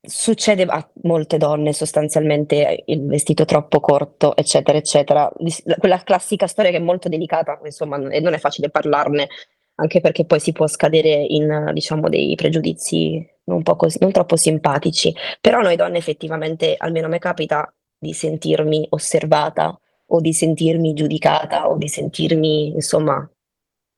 succede 0.00 0.62
a 0.62 0.88
molte 1.02 1.38
donne 1.38 1.72
sostanzialmente 1.72 2.84
il 2.86 3.04
vestito 3.04 3.44
troppo 3.44 3.80
corto, 3.80 4.36
eccetera, 4.36 4.78
eccetera. 4.78 5.28
Quella 5.76 6.00
classica 6.04 6.46
storia 6.46 6.70
che 6.70 6.76
è 6.76 6.80
molto 6.80 7.08
delicata, 7.08 7.58
insomma, 7.64 7.96
e 8.10 8.20
non 8.20 8.32
è 8.32 8.38
facile 8.38 8.70
parlarne, 8.70 9.26
anche 9.74 10.00
perché 10.00 10.24
poi 10.24 10.38
si 10.38 10.52
può 10.52 10.68
scadere 10.68 11.08
in, 11.08 11.70
diciamo, 11.72 12.08
dei 12.08 12.36
pregiudizi 12.36 13.28
non, 13.46 13.64
così, 13.64 13.98
non 14.00 14.12
troppo 14.12 14.36
simpatici. 14.36 15.12
Però 15.40 15.60
noi 15.62 15.74
donne 15.74 15.98
effettivamente, 15.98 16.76
almeno 16.78 17.06
a 17.06 17.08
me 17.10 17.18
capita 17.18 17.74
di 17.98 18.12
sentirmi 18.12 18.86
osservata 18.90 19.76
o 20.14 20.20
di 20.20 20.32
sentirmi 20.32 20.92
giudicata 20.92 21.68
o 21.68 21.76
di 21.76 21.88
sentirmi, 21.88 22.68
insomma, 22.74 23.28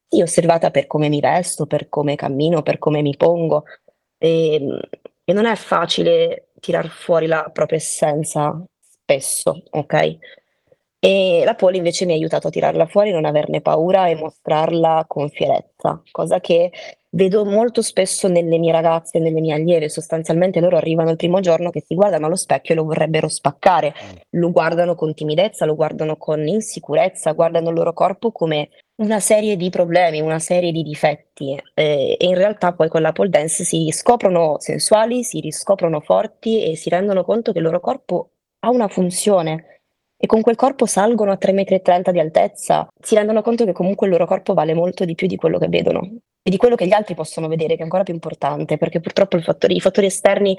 sì, 0.09 0.23
osservata 0.23 0.71
per 0.71 0.87
come 0.87 1.09
mi 1.09 1.21
vesto, 1.21 1.67
per 1.67 1.89
come 1.89 2.15
cammino, 2.15 2.63
per 2.63 2.79
come 2.79 3.03
mi 3.03 3.17
pongo. 3.17 3.65
E, 4.19 4.55
ehm, 4.55 4.81
e 5.25 5.33
non 5.33 5.47
è 5.47 5.57
facile 5.57 6.51
tirar 6.61 6.89
fuori 6.89 7.27
la 7.27 7.51
propria 7.53 7.79
essenza 7.79 8.63
spesso, 8.79 9.63
ok? 9.71 10.19
E 11.05 11.43
la 11.45 11.55
pole 11.55 11.77
invece 11.77 12.07
mi 12.07 12.13
ha 12.13 12.15
aiutato 12.15 12.47
a 12.47 12.51
tirarla 12.51 12.87
fuori, 12.87 13.11
non 13.11 13.27
averne 13.27 13.61
paura 13.61 14.09
e 14.09 14.15
mostrarla 14.15 15.05
con 15.07 15.29
fierezza, 15.29 16.01
cosa 16.11 16.41
che 16.41 16.73
vedo 17.11 17.45
molto 17.45 17.83
spesso 17.83 18.27
nelle 18.27 18.57
mie 18.57 18.73
ragazze, 18.73 19.19
nelle 19.19 19.43
mie 19.43 19.53
allieve, 19.53 19.91
sostanzialmente 19.91 20.61
loro 20.61 20.79
arrivano 20.79 21.11
il 21.11 21.17
primo 21.17 21.41
giorno 21.41 21.69
che 21.69 21.85
si 21.87 21.95
guardano 21.95 22.25
allo 22.25 22.37
specchio 22.37 22.73
e 22.73 22.79
lo 22.79 22.85
vorrebbero 22.85 23.29
spaccare, 23.29 23.93
mm. 23.93 24.17
lo 24.31 24.51
guardano 24.51 24.95
con 24.95 25.13
timidezza, 25.13 25.67
lo 25.67 25.75
guardano 25.75 26.17
con 26.17 26.49
insicurezza, 26.49 27.33
guardano 27.33 27.69
il 27.69 27.75
loro 27.75 27.93
corpo 27.93 28.33
come 28.33 28.71
una 29.03 29.21
serie 29.21 29.59
di 29.59 29.69
problemi, 29.69 30.23
una 30.23 30.39
serie 30.39 30.73
di 30.73 30.83
difetti. 30.83 31.55
Eh, 31.75 32.17
e 32.19 32.27
in 32.27 32.35
realtà 32.35 32.73
poi 32.73 32.89
con 32.89 33.03
la 33.03 33.13
pole 33.13 33.29
dance 33.29 33.63
si 33.63 33.91
scoprono 33.91 34.57
sensuali, 34.59 35.23
si 35.23 35.41
riscoprono 35.41 36.01
forti 36.01 36.65
e 36.65 36.77
si 36.77 36.89
rendono 36.89 37.25
conto 37.25 37.53
che 37.53 37.59
il 37.59 37.65
loro 37.65 37.81
corpo 37.81 38.31
ha 38.61 38.71
una 38.71 38.89
funzione 38.89 39.75
e 40.17 40.27
con 40.27 40.41
quel 40.41 40.57
corpo 40.57 40.87
salgono 40.87 41.33
a 41.33 41.39
3,30 41.41 42.09
m 42.09 42.13
di 42.13 42.21
altezza, 42.21 42.89
si 43.01 43.15
rendono 43.15 43.43
conto 43.43 43.65
che 43.65 43.73
comunque 43.73 44.07
il 44.07 44.13
loro 44.13 44.27
corpo 44.27 44.55
vale 44.55 44.75
molto 44.75 45.05
di 45.05 45.15
più 45.15 45.27
di 45.27 45.37
quello 45.37 45.59
che 45.59 45.69
vedono 45.69 46.19
e 46.47 46.51
di 46.51 46.59
quello 46.59 46.75
che 46.75 46.87
gli 46.87 46.93
altri 46.93 47.15
possono 47.15 47.49
vedere, 47.49 47.75
che 47.75 47.81
è 47.81 47.85
ancora 47.85 48.03
più 48.03 48.13
importante, 48.13 48.77
perché 48.77 49.01
purtroppo 49.01 49.41
fattori, 49.41 49.77
i 49.77 49.81
fattori 49.81 50.09
esterni 50.09 50.55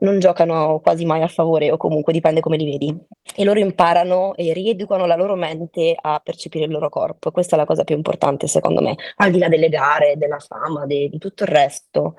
non 0.00 0.18
giocano 0.18 0.80
quasi 0.80 1.04
mai 1.04 1.22
a 1.22 1.28
favore 1.28 1.70
o 1.70 1.76
comunque 1.76 2.12
dipende 2.12 2.40
come 2.40 2.56
li 2.56 2.64
vedi. 2.64 2.96
E 3.36 3.44
loro 3.44 3.60
imparano 3.60 4.34
e 4.34 4.52
rieducano 4.52 5.06
la 5.06 5.14
loro 5.14 5.36
mente 5.36 5.94
a 5.96 6.20
percepire 6.22 6.64
il 6.64 6.72
loro 6.72 6.88
corpo. 6.88 7.30
Questa 7.30 7.54
è 7.54 7.58
la 7.58 7.66
cosa 7.66 7.84
più 7.84 7.94
importante 7.94 8.48
secondo 8.48 8.80
me, 8.80 8.96
al 9.18 9.30
di 9.30 9.38
là 9.38 9.46
delle 9.48 9.68
gare, 9.68 10.16
della 10.16 10.40
fama, 10.40 10.86
de, 10.86 11.08
di 11.08 11.18
tutto 11.18 11.44
il 11.44 11.50
resto. 11.50 12.16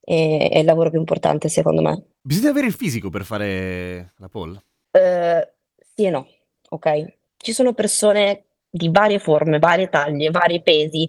È, 0.00 0.48
è 0.50 0.58
il 0.58 0.64
lavoro 0.64 0.88
più 0.88 0.98
importante 0.98 1.50
secondo 1.50 1.82
me. 1.82 2.02
Bisogna 2.22 2.50
avere 2.50 2.68
il 2.68 2.72
fisico 2.72 3.10
per 3.10 3.24
fare 3.24 4.14
la 4.16 4.28
pole? 4.30 4.64
Uh, 4.92 5.46
sì 5.94 6.04
e 6.04 6.10
no 6.10 6.26
ok? 6.72 7.14
Ci 7.36 7.52
sono 7.52 7.72
persone 7.74 8.44
di 8.68 8.88
varie 8.90 9.18
forme, 9.18 9.58
varie 9.58 9.88
taglie, 9.88 10.30
vari 10.30 10.62
pesi, 10.62 11.08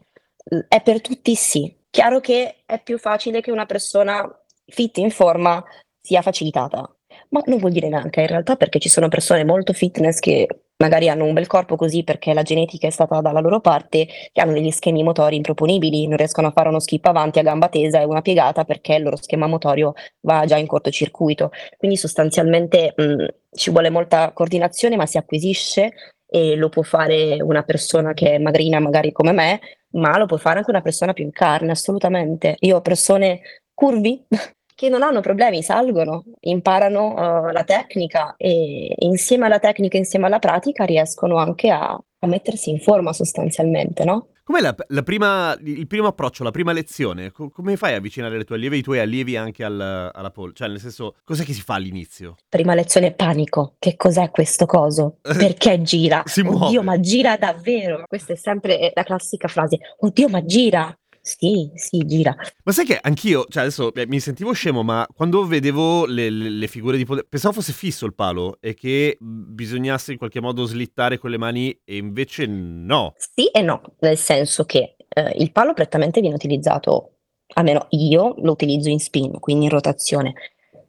è 0.67 0.81
per 0.81 1.01
tutti 1.01 1.35
sì. 1.35 1.73
Chiaro 1.89 2.19
che 2.19 2.63
è 2.65 2.81
più 2.81 2.97
facile 2.97 3.41
che 3.41 3.51
una 3.51 3.65
persona 3.65 4.27
fit 4.65 4.97
in 4.97 5.11
forma 5.11 5.63
sia 6.01 6.21
facilitata, 6.21 6.95
ma 7.29 7.41
non 7.45 7.59
vuol 7.59 7.71
dire 7.71 7.87
neanche 7.87 8.21
in 8.21 8.27
realtà 8.27 8.55
perché 8.55 8.79
ci 8.79 8.89
sono 8.89 9.07
persone 9.07 9.45
molto 9.45 9.73
fitness 9.73 10.19
che 10.19 10.47
magari 10.77 11.09
hanno 11.09 11.25
un 11.25 11.33
bel 11.33 11.47
corpo 11.47 11.75
così 11.75 12.03
perché 12.03 12.33
la 12.33 12.41
genetica 12.41 12.87
è 12.87 12.89
stata 12.89 13.21
dalla 13.21 13.39
loro 13.39 13.59
parte, 13.59 14.07
che 14.31 14.41
hanno 14.41 14.53
degli 14.53 14.71
schemi 14.71 15.03
motori 15.03 15.35
improponibili, 15.35 16.07
non 16.07 16.17
riescono 16.17 16.47
a 16.47 16.51
fare 16.51 16.69
uno 16.69 16.79
skip 16.79 17.05
avanti 17.05 17.39
a 17.39 17.43
gamba 17.43 17.69
tesa 17.69 17.99
e 17.99 18.05
una 18.05 18.21
piegata 18.21 18.63
perché 18.63 18.95
il 18.95 19.03
loro 19.03 19.15
schema 19.17 19.47
motorio 19.47 19.93
va 20.21 20.45
già 20.45 20.57
in 20.57 20.67
cortocircuito. 20.67 21.51
Quindi 21.77 21.97
sostanzialmente 21.97 22.93
mh, 22.95 23.25
ci 23.51 23.71
vuole 23.71 23.89
molta 23.89 24.31
coordinazione, 24.33 24.95
ma 24.95 25.05
si 25.05 25.17
acquisisce 25.17 25.93
e 26.27 26.55
lo 26.55 26.69
può 26.69 26.81
fare 26.81 27.37
una 27.41 27.61
persona 27.63 28.13
che 28.13 28.31
è 28.31 28.37
magrina 28.39 28.79
magari 28.79 29.11
come 29.11 29.31
me, 29.31 29.59
ma 29.91 30.17
lo 30.17 30.25
può 30.25 30.37
fare 30.37 30.57
anche 30.59 30.71
una 30.71 30.81
persona 30.81 31.13
più 31.13 31.23
in 31.23 31.31
carne, 31.31 31.71
assolutamente. 31.71 32.55
Io 32.61 32.77
ho 32.77 32.81
persone 32.81 33.41
curvi 33.73 34.25
che 34.75 34.89
non 34.89 35.03
hanno 35.03 35.21
problemi, 35.21 35.61
salgono, 35.61 36.23
imparano 36.41 37.13
uh, 37.13 37.51
la 37.51 37.63
tecnica 37.63 38.35
e 38.37 38.93
insieme 38.99 39.45
alla 39.45 39.59
tecnica, 39.59 39.97
insieme 39.97 40.25
alla 40.25 40.39
pratica 40.39 40.83
riescono 40.85 41.37
anche 41.37 41.69
a, 41.69 41.91
a 41.91 42.27
mettersi 42.27 42.69
in 42.69 42.79
forma 42.79 43.13
sostanzialmente, 43.13 44.03
no? 44.03 44.27
Com'è 44.45 44.59
la, 44.59 44.75
la 44.89 45.03
prima, 45.03 45.57
il 45.63 45.87
primo 45.87 46.07
approccio, 46.07 46.43
la 46.43 46.51
prima 46.51 46.73
lezione? 46.73 47.31
Co- 47.31 47.49
come 47.49 47.77
fai 47.77 47.93
a 47.93 47.97
avvicinare 47.97 48.37
le 48.37 48.43
tue 48.43 48.57
allieve 48.57 48.75
e 48.75 48.79
i 48.79 48.81
tuoi 48.81 48.99
allievi 48.99 49.37
anche 49.37 49.63
al, 49.63 49.79
alla 49.79 50.31
pole? 50.31 50.51
Cioè, 50.53 50.67
nel 50.67 50.81
senso, 50.81 51.15
cos'è 51.23 51.45
che 51.45 51.53
si 51.53 51.61
fa 51.61 51.75
all'inizio? 51.75 52.35
Prima 52.49 52.73
lezione 52.75 53.13
panico. 53.13 53.75
Che 53.79 53.95
cos'è 53.95 54.31
questo 54.31 54.65
coso? 54.65 55.19
Perché 55.23 55.81
gira? 55.81 56.23
si 56.25 56.41
muove. 56.43 56.65
Oddio, 56.65 56.83
ma 56.83 56.99
gira 56.99 57.37
davvero? 57.37 58.03
Questa 58.05 58.33
è 58.33 58.35
sempre 58.35 58.91
la 58.93 59.03
classica 59.03 59.47
frase. 59.47 59.79
Oddio, 59.99 60.27
ma 60.27 60.43
gira? 60.43 60.93
Sì, 61.25 61.71
sì, 61.75 61.99
gira. 61.99 62.35
Ma 62.65 62.73
sai 62.73 62.83
che 62.83 62.99
anch'io, 63.01 63.45
cioè 63.47 63.63
adesso 63.63 63.93
eh, 63.93 64.05
mi 64.05 64.19
sentivo 64.19 64.51
scemo, 64.51 64.83
ma 64.83 65.07
quando 65.15 65.45
vedevo 65.45 66.05
le, 66.05 66.29
le, 66.29 66.49
le 66.49 66.67
figure 66.67 66.97
di 66.97 67.05
potere, 67.05 67.25
pensavo 67.29 67.53
fosse 67.53 67.71
fisso 67.71 68.05
il 68.05 68.13
palo 68.13 68.57
e 68.59 68.73
che 68.73 69.17
bisognasse 69.21 70.11
in 70.11 70.17
qualche 70.17 70.41
modo 70.41 70.65
slittare 70.65 71.17
con 71.17 71.29
le 71.29 71.37
mani 71.37 71.79
e 71.85 71.95
invece 71.95 72.45
no. 72.45 73.13
Sì 73.15 73.47
e 73.47 73.61
no, 73.61 73.81
nel 73.99 74.17
senso 74.17 74.65
che 74.65 74.97
eh, 75.07 75.33
il 75.37 75.53
palo 75.53 75.73
prettamente 75.73 76.19
viene 76.19 76.35
utilizzato, 76.35 77.19
almeno 77.53 77.87
io 77.91 78.35
lo 78.39 78.51
utilizzo 78.51 78.89
in 78.89 78.99
spin, 78.99 79.39
quindi 79.39 79.63
in 79.63 79.71
rotazione 79.71 80.33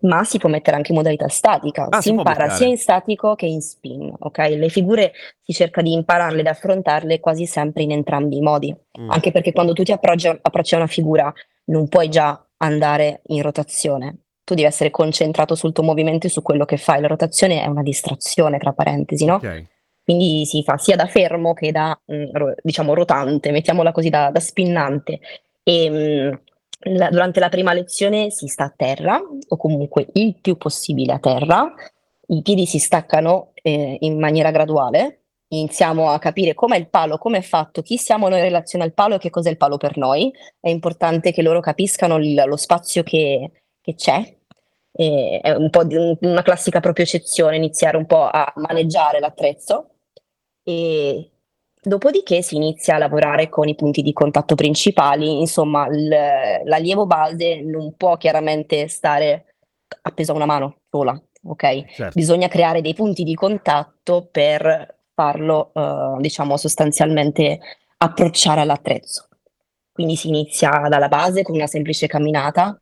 ma 0.04 0.25
si 0.25 0.38
può 0.38 0.49
mettere 0.49 0.76
anche 0.76 0.92
in 0.92 0.99
modalità 0.99 1.28
statica. 1.28 1.87
Ah, 1.90 2.00
si, 2.00 2.08
si 2.08 2.14
impara 2.14 2.49
sia 2.50 2.66
in 2.66 2.76
statico 2.76 3.34
che 3.34 3.46
in 3.46 3.61
spin, 3.61 4.12
ok? 4.18 4.38
Le 4.38 4.68
figure 4.68 5.12
si 5.42 5.52
cerca 5.52 5.82
di 5.82 5.92
impararle 5.92 6.40
ed 6.40 6.46
affrontarle 6.46 7.20
quasi 7.20 7.46
sempre 7.46 7.82
in 7.82 7.92
entrambi 7.92 8.37
i 8.37 8.40
modi, 8.40 8.75
mm. 9.00 9.11
anche 9.11 9.30
perché 9.30 9.52
quando 9.52 9.73
tu 9.73 9.82
ti 9.82 9.92
approcci, 9.92 10.28
approcci 10.28 10.75
a 10.75 10.78
una 10.78 10.87
figura 10.87 11.32
non 11.66 11.88
puoi 11.88 12.08
già 12.08 12.42
andare 12.58 13.23
in 13.26 13.42
rotazione. 13.42 14.18
Tu 14.44 14.54
devi 14.54 14.66
essere 14.66 14.90
concentrato 14.90 15.54
sul 15.54 15.73
tuo 15.73 15.82
movimento 15.82 16.26
e 16.26 16.30
su 16.30 16.42
quello 16.42 16.66
che 16.66 16.76
fai. 16.76 17.00
La 17.00 17.06
rotazione 17.06 17.62
è 17.62 17.66
una 17.66 17.82
distrazione, 17.82 18.58
tra 18.58 18.73
parentesi, 18.73 19.25
no? 19.25 19.37
Okay. 19.37 19.66
Quindi 20.04 20.44
si 20.44 20.62
fa 20.62 20.76
sia 20.76 20.96
da 20.96 21.06
fermo 21.06 21.54
che 21.54 21.73
da, 21.73 21.99
mm, 22.12 22.50
diciamo, 22.62 22.92
rotante, 22.92 23.50
mettiamola 23.50 23.90
così, 23.90 24.11
da, 24.11 24.30
da 24.30 24.40
spinnante. 24.40 25.18
E, 25.62 25.90
mm, 25.90 26.32
la, 26.85 27.09
durante 27.11 27.41
la 27.41 27.49
prima 27.49 27.73
lezione 27.73 28.31
si 28.31 28.47
sta 28.47 28.64
a 28.64 28.75
terra 28.75 29.21
o 29.49 29.57
comunque 29.57 30.09
il 30.14 30.37
più 30.41 30.57
possibile 30.57 31.12
a 31.12 31.19
terra, 31.19 31.73
i 32.29 32.43
piedi 32.43 32.67
si 32.67 32.79
staccano 32.79 33.53
eh, 33.55 33.97
in 34.00 34.19
maniera 34.19 34.50
graduale, 34.50 35.25
iniziamo 35.49 36.11
a 36.11 36.19
capire 36.19 36.55
com'è 36.55 36.76
il 36.76 36.88
palo, 36.88 37.19
come 37.19 37.38
è 37.38 37.43
fatto, 37.43 37.83
chi 37.83 37.97
siamo 37.97 38.29
noi 38.29 38.38
in 38.38 38.45
relazione 38.45 38.85
al 38.85 38.95
palo 38.95 39.17
e 39.17 39.19
che 39.19 39.31
cos'è 39.31 39.50
il 39.50 39.57
palo 39.57 39.76
per 39.76 39.97
noi. 39.97 40.33
È 40.61 40.69
importante 40.69 41.33
che 41.33 41.43
loro 41.43 41.61
capiscano 41.61 42.17
il, 42.17 42.43
lo 42.47 42.57
spazio 42.57 43.03
che, 43.03 43.50
che 43.81 43.95
c'è. 43.95 44.37
Eh, 44.97 45.41
è 45.43 45.50
un 45.55 45.71
po' 45.71 45.85
di 45.85 45.97
un, 45.97 46.17
una 46.21 46.43
classica 46.43 46.81
proprio 46.81 47.05
eccezione, 47.05 47.57
iniziare 47.57 47.97
un 47.97 48.07
po' 48.07 48.25
a 48.25 48.53
maneggiare 48.57 49.19
l'attrezzo 49.21 49.91
e 50.62 51.31
Dopodiché 51.87 52.41
si 52.41 52.57
inizia 52.57 52.95
a 52.95 52.99
lavorare 52.99 53.50
con 53.50 53.69
i 53.69 53.75
punti 53.75 54.00
di 54.00 54.14
contatto 54.14 54.55
principali, 54.55 55.38
insomma 55.41 55.87
l- 55.87 56.62
l'allievo 56.64 57.05
base 57.07 57.61
non 57.61 57.95
può 57.95 58.17
chiaramente 58.17 58.88
stare 58.88 59.57
appeso 60.03 60.33
a 60.33 60.37
una 60.37 60.47
mano 60.47 60.79
sola, 60.88 61.21
ok? 61.45 61.85
Certo. 61.91 62.12
Bisogna 62.14 62.49
creare 62.49 62.81
dei 62.81 62.95
punti 62.95 63.23
di 63.23 63.35
contatto 63.35 64.29
per 64.31 65.03
farlo, 65.12 65.73
uh, 65.75 66.21
diciamo, 66.21 66.57
sostanzialmente 66.57 67.61
approcciare 67.99 68.62
all'attrezzo. 68.62 69.29
Quindi 69.93 70.17
si 70.17 70.29
inizia 70.29 70.87
dalla 70.88 71.09
base 71.09 71.43
con 71.43 71.55
una 71.55 71.67
semplice 71.67 72.07
camminata, 72.07 72.79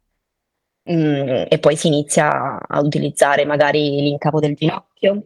Mhmm, 0.85 1.47
e 1.49 1.59
poi 1.61 1.77
si 1.77 1.87
inizia 1.87 2.59
a 2.59 2.81
utilizzare 2.81 3.45
magari 3.45 4.01
l'incavo 4.01 4.41
del 4.41 4.55
ginocchio, 4.55 5.23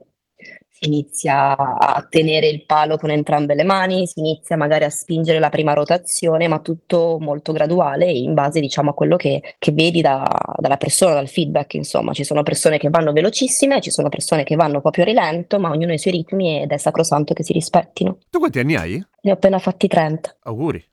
si 0.79 0.89
inizia 0.89 1.57
a 1.57 2.07
tenere 2.09 2.49
il 2.49 2.67
palo 2.67 2.99
con 2.99 3.11
entrambe 3.11 3.55
le 3.55 3.65
mani, 3.65 4.07
si 4.07 4.21
inizia 4.21 4.57
magari 4.57 4.85
a 4.85 4.91
spingere 4.91 5.39
la 5.39 5.49
prima 5.49 5.73
rotazione, 5.73 6.49
ma 6.49 6.61
tutto 6.61 7.17
molto 7.19 7.53
graduale 7.53 8.11
in 8.11 8.35
base, 8.35 8.61
diciamo, 8.61 8.91
a 8.91 8.95
quello 8.95 9.17
che 9.17 9.55
che 9.59 9.73
vedi 9.73 10.03
da 10.03 10.25
dalla 10.59 10.77
persona, 10.77 11.15
dal 11.15 11.29
feedback 11.29 11.75
insomma. 11.75 12.13
Ci 12.13 12.25
sono 12.25 12.43
persone 12.43 12.79
che 12.79 12.91
vanno 12.91 13.13
velocissime, 13.13 13.81
ci 13.81 13.91
sono 13.91 14.09
persone 14.09 14.45
che 14.45 14.57
vanno 14.57 14.83
più 14.83 15.03
a 15.03 15.07
rilento, 15.07 15.59
ma 15.59 15.71
ognuno 15.71 15.93
ha 15.93 15.95
i 15.95 15.99
suoi 15.99 16.13
ritmi 16.13 16.61
ed 16.61 16.71
è 16.71 16.77
sacrosanto 16.77 17.33
che 17.33 17.43
si 17.43 17.53
rispettino. 17.53 18.19
Tu 18.29 18.39
quanti 18.39 18.59
anni 18.59 18.77
hai? 18.77 19.05
Ne 19.23 19.31
ho 19.31 19.35
appena 19.35 19.59
fatti 19.59 19.89
30. 19.89 20.37
Auguri. 20.43 20.85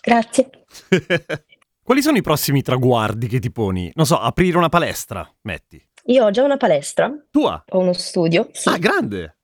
Grazie. 0.00 0.50
Quali 1.82 2.00
sono 2.00 2.16
i 2.16 2.22
prossimi 2.22 2.62
traguardi 2.62 3.26
che 3.26 3.40
ti 3.40 3.50
poni? 3.50 3.90
Non 3.94 4.06
so, 4.06 4.16
aprire 4.16 4.56
una 4.56 4.68
palestra, 4.68 5.28
metti. 5.42 5.84
Io 6.06 6.24
ho 6.24 6.30
già 6.30 6.42
una 6.42 6.56
palestra, 6.56 7.12
Tua? 7.30 7.62
ho 7.68 7.78
uno 7.78 7.92
studio, 7.92 8.48
sì. 8.52 8.68
Ah, 8.68 8.78
grande! 8.78 9.36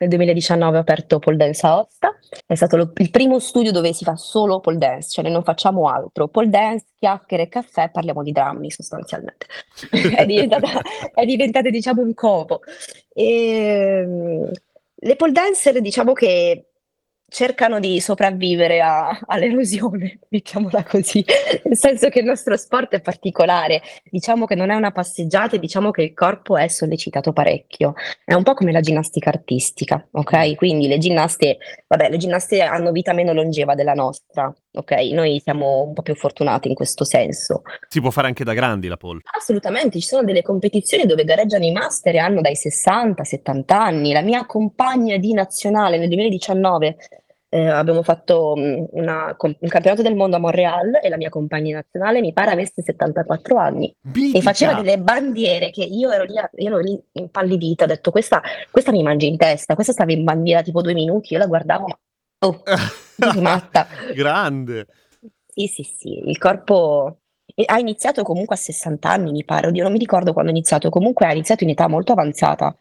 Nel 0.00 0.08
2019 0.10 0.76
ho 0.76 0.80
aperto 0.80 1.18
Pole 1.18 1.36
Dance 1.36 1.66
a 1.66 1.70
Aosta, 1.70 2.16
è 2.46 2.54
stato 2.54 2.76
lo- 2.76 2.92
il 2.96 3.10
primo 3.10 3.40
studio 3.40 3.72
dove 3.72 3.92
si 3.92 4.04
fa 4.04 4.14
solo 4.16 4.60
pole 4.60 4.78
dance, 4.78 5.10
cioè 5.10 5.24
noi 5.24 5.32
non 5.32 5.42
facciamo 5.42 5.88
altro. 5.88 6.28
Pole 6.28 6.48
dance, 6.48 6.86
chiacchiere 6.96 7.44
e 7.44 7.48
caffè, 7.48 7.90
parliamo 7.90 8.22
di 8.22 8.30
drammi 8.30 8.70
sostanzialmente. 8.70 9.46
è, 10.16 10.24
diventata, 10.24 10.80
è 11.12 11.24
diventata 11.24 11.68
diciamo 11.68 12.00
un 12.02 12.14
copo. 12.14 12.60
E, 13.12 14.04
mm, 14.06 14.44
le 15.00 15.16
pole 15.16 15.32
dancer 15.32 15.80
diciamo 15.80 16.12
che 16.12 16.67
cercano 17.28 17.78
di 17.78 18.00
sopravvivere 18.00 18.80
a- 18.80 19.18
all'erosione, 19.26 20.18
mettiamola 20.30 20.82
così, 20.84 21.24
nel 21.64 21.76
senso 21.76 22.08
che 22.08 22.20
il 22.20 22.24
nostro 22.24 22.56
sport 22.56 22.94
è 22.94 23.00
particolare, 23.00 23.82
diciamo 24.10 24.46
che 24.46 24.54
non 24.54 24.70
è 24.70 24.74
una 24.74 24.90
passeggiata 24.90 25.56
e 25.56 25.58
diciamo 25.58 25.90
che 25.90 26.02
il 26.02 26.14
corpo 26.14 26.56
è 26.56 26.68
sollecitato 26.68 27.32
parecchio. 27.32 27.94
È 28.24 28.34
un 28.34 28.42
po' 28.42 28.54
come 28.54 28.72
la 28.72 28.80
ginnastica 28.80 29.28
artistica, 29.28 30.06
ok? 30.10 30.54
Quindi 30.54 30.88
le 30.88 30.98
ginnaste, 30.98 31.58
vabbè, 31.86 32.08
le 32.10 32.16
ginnaste 32.16 32.62
hanno 32.62 32.92
vita 32.92 33.12
meno 33.12 33.32
longeva 33.32 33.74
della 33.74 33.94
nostra, 33.94 34.52
ok? 34.72 34.92
Noi 35.12 35.40
siamo 35.42 35.82
un 35.82 35.92
po' 35.92 36.02
più 36.02 36.14
fortunati 36.14 36.68
in 36.68 36.74
questo 36.74 37.04
senso. 37.04 37.62
Si 37.88 38.00
può 38.00 38.10
fare 38.10 38.28
anche 38.28 38.44
da 38.44 38.54
grandi 38.54 38.88
la 38.88 38.96
pole. 38.96 39.20
Assolutamente, 39.36 40.00
ci 40.00 40.06
sono 40.06 40.24
delle 40.24 40.42
competizioni 40.42 41.04
dove 41.04 41.24
gareggiano 41.24 41.64
i 41.64 41.72
master 41.72 42.14
e 42.14 42.18
hanno 42.18 42.40
dai 42.40 42.56
60, 42.56 43.22
70 43.22 43.78
anni. 43.78 44.12
La 44.12 44.22
mia 44.22 44.46
compagna 44.46 45.16
di 45.18 45.32
nazionale 45.34 45.98
nel 45.98 46.08
2019 46.08 46.96
eh, 47.50 47.66
abbiamo 47.66 48.02
fatto 48.02 48.54
mm, 48.56 48.84
una- 48.90 49.34
un 49.38 49.68
campionato 49.68 50.02
del 50.02 50.14
mondo 50.14 50.36
a 50.36 50.38
Montreal 50.38 51.00
e 51.02 51.08
la 51.08 51.16
mia 51.16 51.30
compagna 51.30 51.76
nazionale 51.76 52.20
mi 52.20 52.32
pare 52.32 52.50
avesse 52.50 52.82
74 52.82 53.56
anni 53.56 53.88
e 53.88 54.10
Mitica! 54.12 54.40
faceva 54.40 54.74
delle 54.74 54.98
bandiere 54.98 55.70
che 55.70 55.82
io 55.82 56.10
ero 56.10 56.24
lì, 56.24 56.34
io 56.34 56.66
ero 56.66 56.78
lì 56.78 57.00
impallidita, 57.12 57.84
ho 57.84 57.88
detto 57.88 58.10
questa, 58.10 58.42
questa 58.70 58.92
mi 58.92 59.02
mangia 59.02 59.26
in 59.26 59.36
testa, 59.36 59.74
questa 59.74 59.92
stava 59.92 60.12
in 60.12 60.24
bandiera 60.24 60.62
tipo 60.62 60.82
due 60.82 60.94
minuti, 60.94 61.32
io 61.32 61.38
la 61.38 61.46
guardavo, 61.46 61.86
ma 61.86 61.98
oh, 62.46 62.62
matta. 63.40 63.86
Grande! 64.14 64.86
Sì, 65.46 65.66
sì, 65.66 65.82
sì, 65.82 66.28
il 66.28 66.38
corpo 66.38 67.18
e 67.54 67.64
ha 67.66 67.78
iniziato 67.78 68.22
comunque 68.22 68.54
a 68.54 68.58
60 68.58 69.10
anni, 69.10 69.32
mi 69.32 69.44
pare, 69.44 69.66
oddio, 69.66 69.82
non 69.82 69.90
mi 69.90 69.98
ricordo 69.98 70.32
quando 70.32 70.50
ha 70.50 70.54
iniziato, 70.54 70.90
comunque 70.90 71.26
ha 71.26 71.32
iniziato 71.32 71.64
in 71.64 71.70
età 71.70 71.88
molto 71.88 72.12
avanzata. 72.12 72.76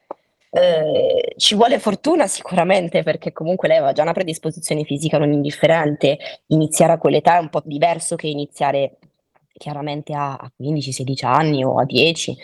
Eh, 0.49 1.33
ci 1.37 1.55
vuole 1.55 1.77
fortuna 1.79 2.25
sicuramente 2.27 3.03
perché 3.03 3.31
comunque 3.33 3.67
lei 3.67 3.77
aveva 3.77 3.91
già 3.91 4.03
una 4.03 4.13
predisposizione 4.13 4.83
fisica 4.83 5.17
non 5.17 5.33
indifferente, 5.33 6.17
iniziare 6.47 6.93
a 6.93 6.97
quell'età 6.97 7.37
è 7.37 7.39
un 7.39 7.49
po' 7.49 7.61
diverso 7.65 8.15
che 8.15 8.27
iniziare 8.27 8.97
chiaramente 9.53 10.13
a, 10.13 10.35
a 10.35 10.51
15-16 10.61 11.25
anni 11.25 11.63
o 11.63 11.79
a 11.79 11.85
10, 11.85 12.35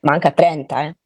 ma 0.00 0.12
anche 0.12 0.28
a 0.28 0.32
30, 0.32 0.84
eh. 0.84 0.96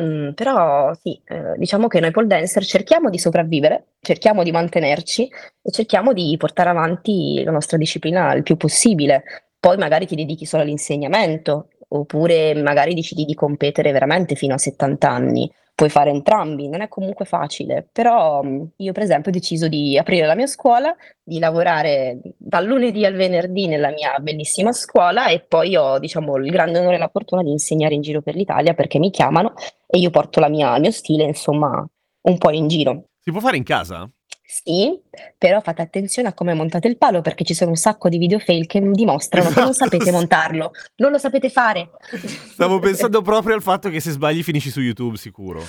Mm, 0.00 0.30
però 0.32 0.94
sì, 0.94 1.20
eh, 1.24 1.54
diciamo 1.56 1.88
che 1.88 1.98
noi 1.98 2.12
pole 2.12 2.28
dancer 2.28 2.64
cerchiamo 2.64 3.10
di 3.10 3.18
sopravvivere, 3.18 3.94
cerchiamo 4.00 4.44
di 4.44 4.52
mantenerci 4.52 5.28
e 5.60 5.70
cerchiamo 5.72 6.12
di 6.12 6.36
portare 6.38 6.70
avanti 6.70 7.42
la 7.42 7.50
nostra 7.50 7.76
disciplina 7.76 8.32
il 8.34 8.44
più 8.44 8.56
possibile. 8.56 9.24
Poi 9.58 9.76
magari 9.76 10.06
ti 10.06 10.14
dedichi 10.14 10.46
solo 10.46 10.62
all'insegnamento, 10.62 11.70
oppure 11.88 12.54
magari 12.54 12.94
decidi 12.94 13.24
di 13.24 13.34
competere 13.34 13.90
veramente 13.90 14.36
fino 14.36 14.54
a 14.54 14.58
70 14.58 15.10
anni. 15.10 15.50
Puoi 15.78 15.90
fare 15.90 16.10
entrambi, 16.10 16.68
non 16.68 16.80
è 16.80 16.88
comunque 16.88 17.24
facile, 17.24 17.88
però 17.92 18.42
mm, 18.42 18.64
io 18.78 18.90
per 18.90 19.04
esempio 19.04 19.30
ho 19.30 19.32
deciso 19.32 19.68
di 19.68 19.96
aprire 19.96 20.26
la 20.26 20.34
mia 20.34 20.48
scuola, 20.48 20.92
di 21.22 21.38
lavorare 21.38 22.18
dal 22.36 22.66
lunedì 22.66 23.04
al 23.04 23.14
venerdì 23.14 23.68
nella 23.68 23.90
mia 23.90 24.18
bellissima 24.18 24.72
scuola 24.72 25.28
e 25.28 25.38
poi 25.38 25.76
ho, 25.76 26.00
diciamo, 26.00 26.36
il 26.38 26.50
grande 26.50 26.80
onore 26.80 26.96
e 26.96 26.98
la 26.98 27.06
fortuna 27.06 27.44
di 27.44 27.52
insegnare 27.52 27.94
in 27.94 28.00
giro 28.00 28.22
per 28.22 28.34
l'Italia 28.34 28.74
perché 28.74 28.98
mi 28.98 29.10
chiamano 29.10 29.52
e 29.86 29.98
io 29.98 30.10
porto 30.10 30.40
mia- 30.48 30.74
il 30.74 30.80
mio 30.80 30.90
stile, 30.90 31.22
insomma, 31.22 31.88
un 32.22 32.38
po' 32.38 32.50
in 32.50 32.66
giro. 32.66 33.10
Si 33.20 33.30
può 33.30 33.38
fare 33.38 33.56
in 33.56 33.62
casa? 33.62 34.10
Sì, 34.50 34.98
però 35.36 35.60
fate 35.60 35.82
attenzione 35.82 36.28
a 36.28 36.32
come 36.32 36.54
montate 36.54 36.88
il 36.88 36.96
palo 36.96 37.20
perché 37.20 37.44
ci 37.44 37.52
sono 37.52 37.68
un 37.68 37.76
sacco 37.76 38.08
di 38.08 38.16
video 38.16 38.38
fail 38.38 38.66
che 38.66 38.80
dimostrano 38.80 39.50
che 39.50 39.60
non 39.60 39.68
Esatto, 39.68 39.90
sapete 39.90 40.10
montarlo, 40.10 40.70
non 40.96 41.10
lo 41.10 41.18
sapete 41.18 41.50
fare. 41.50 41.90
Stavo 42.52 42.78
pensando 42.78 43.20
proprio 43.20 43.54
al 43.54 43.60
fatto 43.60 43.90
che 43.90 44.00
se 44.00 44.10
sbagli 44.10 44.42
finisci 44.42 44.70
su 44.70 44.80
YouTube, 44.80 45.18
sicuro. 45.18 45.62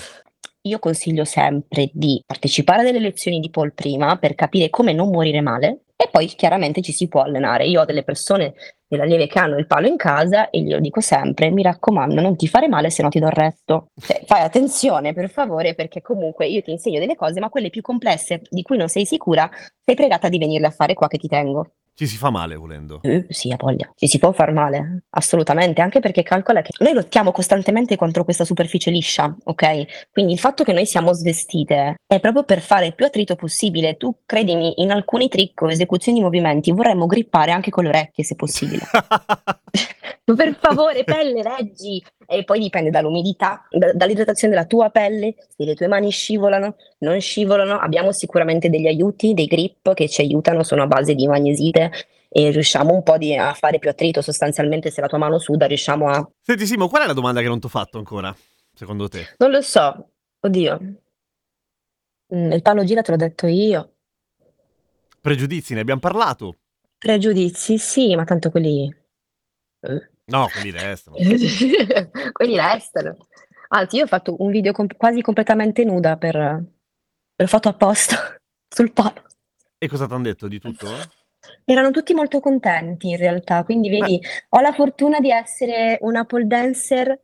Io 0.62 0.78
consiglio 0.78 1.26
sempre 1.26 1.90
di 1.92 2.22
partecipare 2.24 2.80
a 2.80 2.84
delle 2.84 3.00
lezioni 3.00 3.38
di 3.38 3.50
pole 3.50 3.72
prima 3.72 4.16
per 4.16 4.34
capire 4.34 4.70
come 4.70 4.94
non 4.94 5.10
morire 5.10 5.42
male 5.42 5.82
e 5.94 6.08
poi 6.10 6.26
chiaramente 6.28 6.80
ci 6.80 6.92
si 6.92 7.06
può 7.06 7.20
allenare. 7.20 7.66
Io 7.66 7.82
ho 7.82 7.84
delle 7.84 8.02
persone 8.02 8.54
della 8.90 9.04
Lieve 9.04 9.28
che 9.28 9.38
hanno 9.38 9.56
il 9.56 9.68
palo 9.68 9.86
in 9.86 9.96
casa 9.96 10.50
e 10.50 10.62
glielo 10.62 10.80
dico 10.80 11.00
sempre, 11.00 11.50
mi 11.50 11.62
raccomando, 11.62 12.20
non 12.20 12.34
ti 12.34 12.48
fare 12.48 12.66
male 12.66 12.90
se 12.90 13.04
no 13.04 13.08
ti 13.08 13.20
do 13.20 13.26
il 13.26 13.32
resto. 13.32 13.86
Cioè, 13.94 14.22
fai 14.26 14.42
attenzione 14.42 15.12
per 15.12 15.30
favore 15.30 15.76
perché 15.76 16.02
comunque 16.02 16.48
io 16.48 16.60
ti 16.60 16.72
insegno 16.72 16.98
delle 16.98 17.14
cose, 17.14 17.38
ma 17.38 17.50
quelle 17.50 17.70
più 17.70 17.82
complesse 17.82 18.42
di 18.50 18.62
cui 18.62 18.76
non 18.76 18.88
sei 18.88 19.06
sicura, 19.06 19.48
sei 19.84 19.94
pregata 19.94 20.28
di 20.28 20.38
venirle 20.38 20.66
a 20.66 20.70
fare 20.70 20.94
qua 20.94 21.06
che 21.06 21.18
ti 21.18 21.28
tengo. 21.28 21.74
Ci 22.00 22.06
si 22.06 22.16
fa 22.16 22.30
male 22.30 22.56
volendo. 22.56 23.00
Eh, 23.02 23.26
sì, 23.28 23.52
ha 23.52 23.56
voglia. 23.58 23.92
Ci 23.94 24.08
si 24.08 24.18
può 24.18 24.32
far 24.32 24.54
male, 24.54 25.02
assolutamente, 25.10 25.82
anche 25.82 26.00
perché 26.00 26.22
calcola 26.22 26.62
che 26.62 26.70
noi 26.78 26.94
lottiamo 26.94 27.30
costantemente 27.30 27.96
contro 27.96 28.24
questa 28.24 28.46
superficie 28.46 28.90
liscia, 28.90 29.36
ok? 29.44 30.08
Quindi 30.10 30.32
il 30.32 30.38
fatto 30.38 30.64
che 30.64 30.72
noi 30.72 30.86
siamo 30.86 31.12
svestite 31.12 31.96
è 32.06 32.18
proprio 32.18 32.44
per 32.44 32.62
fare 32.62 32.86
il 32.86 32.94
più 32.94 33.04
attrito 33.04 33.36
possibile. 33.36 33.98
Tu 33.98 34.16
credimi, 34.24 34.80
in 34.80 34.92
alcuni 34.92 35.28
trick 35.28 35.60
o 35.60 35.70
esecuzioni 35.70 36.16
di 36.16 36.24
movimenti 36.24 36.72
vorremmo 36.72 37.04
grippare 37.04 37.50
anche 37.50 37.68
con 37.68 37.84
le 37.84 37.90
orecchie 37.90 38.24
se 38.24 38.34
possibile. 38.34 38.80
Per 40.24 40.56
favore, 40.60 41.04
pelle, 41.04 41.42
reggi! 41.42 42.02
E 42.26 42.44
poi 42.44 42.60
dipende 42.60 42.90
dall'umidità, 42.90 43.66
da- 43.70 43.92
dall'idratazione 43.92 44.54
della 44.54 44.66
tua 44.66 44.90
pelle, 44.90 45.34
se 45.56 45.64
le 45.64 45.74
tue 45.74 45.86
mani 45.88 46.10
scivolano, 46.10 46.76
non 46.98 47.20
scivolano. 47.20 47.78
Abbiamo 47.78 48.12
sicuramente 48.12 48.68
degli 48.70 48.86
aiuti, 48.86 49.34
dei 49.34 49.46
grip 49.46 49.92
che 49.94 50.08
ci 50.08 50.20
aiutano, 50.20 50.62
sono 50.62 50.82
a 50.82 50.86
base 50.86 51.14
di 51.14 51.26
magnesite 51.26 51.90
e 52.28 52.50
riusciamo 52.50 52.94
un 52.94 53.02
po' 53.02 53.18
di- 53.18 53.36
a 53.36 53.52
fare 53.54 53.78
più 53.78 53.90
attrito. 53.90 54.22
Sostanzialmente, 54.22 54.90
se 54.90 55.00
la 55.00 55.08
tua 55.08 55.18
mano 55.18 55.38
suda, 55.38 55.66
riusciamo 55.66 56.08
a. 56.08 56.30
Senti 56.40 56.66
Simo, 56.66 56.88
qual 56.88 57.02
è 57.02 57.06
la 57.06 57.12
domanda 57.12 57.40
che 57.40 57.48
non 57.48 57.58
ti 57.58 57.66
ho 57.66 57.70
fatto 57.70 57.98
ancora, 57.98 58.34
secondo 58.74 59.08
te? 59.08 59.34
Non 59.38 59.50
lo 59.50 59.60
so, 59.62 60.10
oddio. 60.40 60.78
Mm, 62.34 62.52
Il 62.52 62.62
palo 62.62 62.84
gira 62.84 63.02
te 63.02 63.10
l'ho 63.10 63.16
detto 63.16 63.46
io. 63.46 63.94
Pregiudizi, 65.20 65.74
ne 65.74 65.80
abbiamo 65.80 66.00
parlato? 66.00 66.56
Pregiudizi, 66.98 67.76
sì, 67.78 68.14
ma 68.14 68.24
tanto 68.24 68.50
quelli. 68.50 68.94
Eh. 69.80 70.10
No, 70.26 70.48
quelli 70.48 70.70
restano. 70.70 71.16
Quelli 72.32 72.56
restano. 72.56 73.16
Anzi, 73.68 73.96
io 73.96 74.04
ho 74.04 74.06
fatto 74.06 74.36
un 74.38 74.50
video 74.50 74.72
com- 74.72 74.96
quasi 74.96 75.22
completamente 75.22 75.84
nuda 75.84 76.16
per... 76.16 76.36
L'ho 76.36 77.46
fatto 77.46 77.68
apposta 77.68 78.40
sul 78.68 78.92
palo. 78.92 79.24
E 79.76 79.88
cosa 79.88 80.06
ti 80.06 80.12
hanno 80.12 80.22
detto 80.22 80.46
di 80.46 80.60
tutto? 80.60 80.86
Erano 81.64 81.90
tutti 81.90 82.12
molto 82.14 82.38
contenti 82.40 83.08
in 83.08 83.16
realtà, 83.16 83.64
quindi 83.64 83.88
vedi, 83.88 84.20
ho 84.50 84.60
la 84.60 84.72
fortuna 84.72 85.20
di 85.20 85.30
essere 85.30 85.96
una 86.02 86.24
pole 86.24 86.46
dancer 86.46 87.18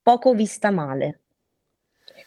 poco 0.00 0.34
vista 0.34 0.70
male. 0.70 1.22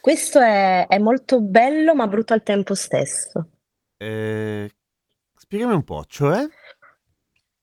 Questo 0.00 0.38
è, 0.40 0.86
è 0.86 0.98
molto 0.98 1.40
bello 1.40 1.94
ma 1.94 2.06
brutto 2.06 2.34
al 2.34 2.42
tempo 2.42 2.74
stesso. 2.74 3.48
Eh, 3.96 4.70
spiegami 5.34 5.72
un 5.72 5.82
po', 5.82 6.04
cioè? 6.06 6.46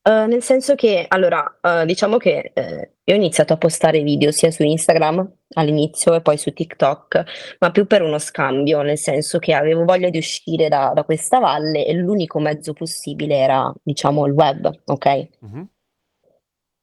Eh, 0.04 0.26
nel 0.26 0.42
senso 0.42 0.74
che, 0.74 1.06
allora, 1.08 1.60
eh, 1.62 1.86
diciamo 1.86 2.18
che 2.18 2.52
eh, 2.56 2.94
io 3.04 3.14
ho 3.14 3.18
iniziato 3.18 3.54
a 3.54 3.58
postare 3.58 4.02
video 4.02 4.32
sia 4.32 4.50
su 4.50 4.64
Instagram 4.64 5.32
all'inizio 5.54 6.16
e 6.16 6.22
poi 6.22 6.38
su 6.38 6.52
TikTok, 6.54 7.24
ma 7.60 7.70
più 7.70 7.86
per 7.86 8.02
uno 8.02 8.18
scambio, 8.18 8.82
nel 8.82 8.98
senso 8.98 9.38
che 9.38 9.54
avevo 9.54 9.84
voglia 9.86 10.10
di 10.10 10.18
uscire 10.18 10.70
da, 10.70 10.92
da 10.96 11.04
questa 11.04 11.38
valle 11.38 11.86
e 11.86 11.94
l'unico 11.94 12.40
mezzo 12.40 12.74
possibile 12.74 13.36
era, 13.38 13.72
diciamo, 13.84 14.26
il 14.26 14.34
web, 14.34 14.72
ok? 14.86 15.28
Mhm. 15.40 15.70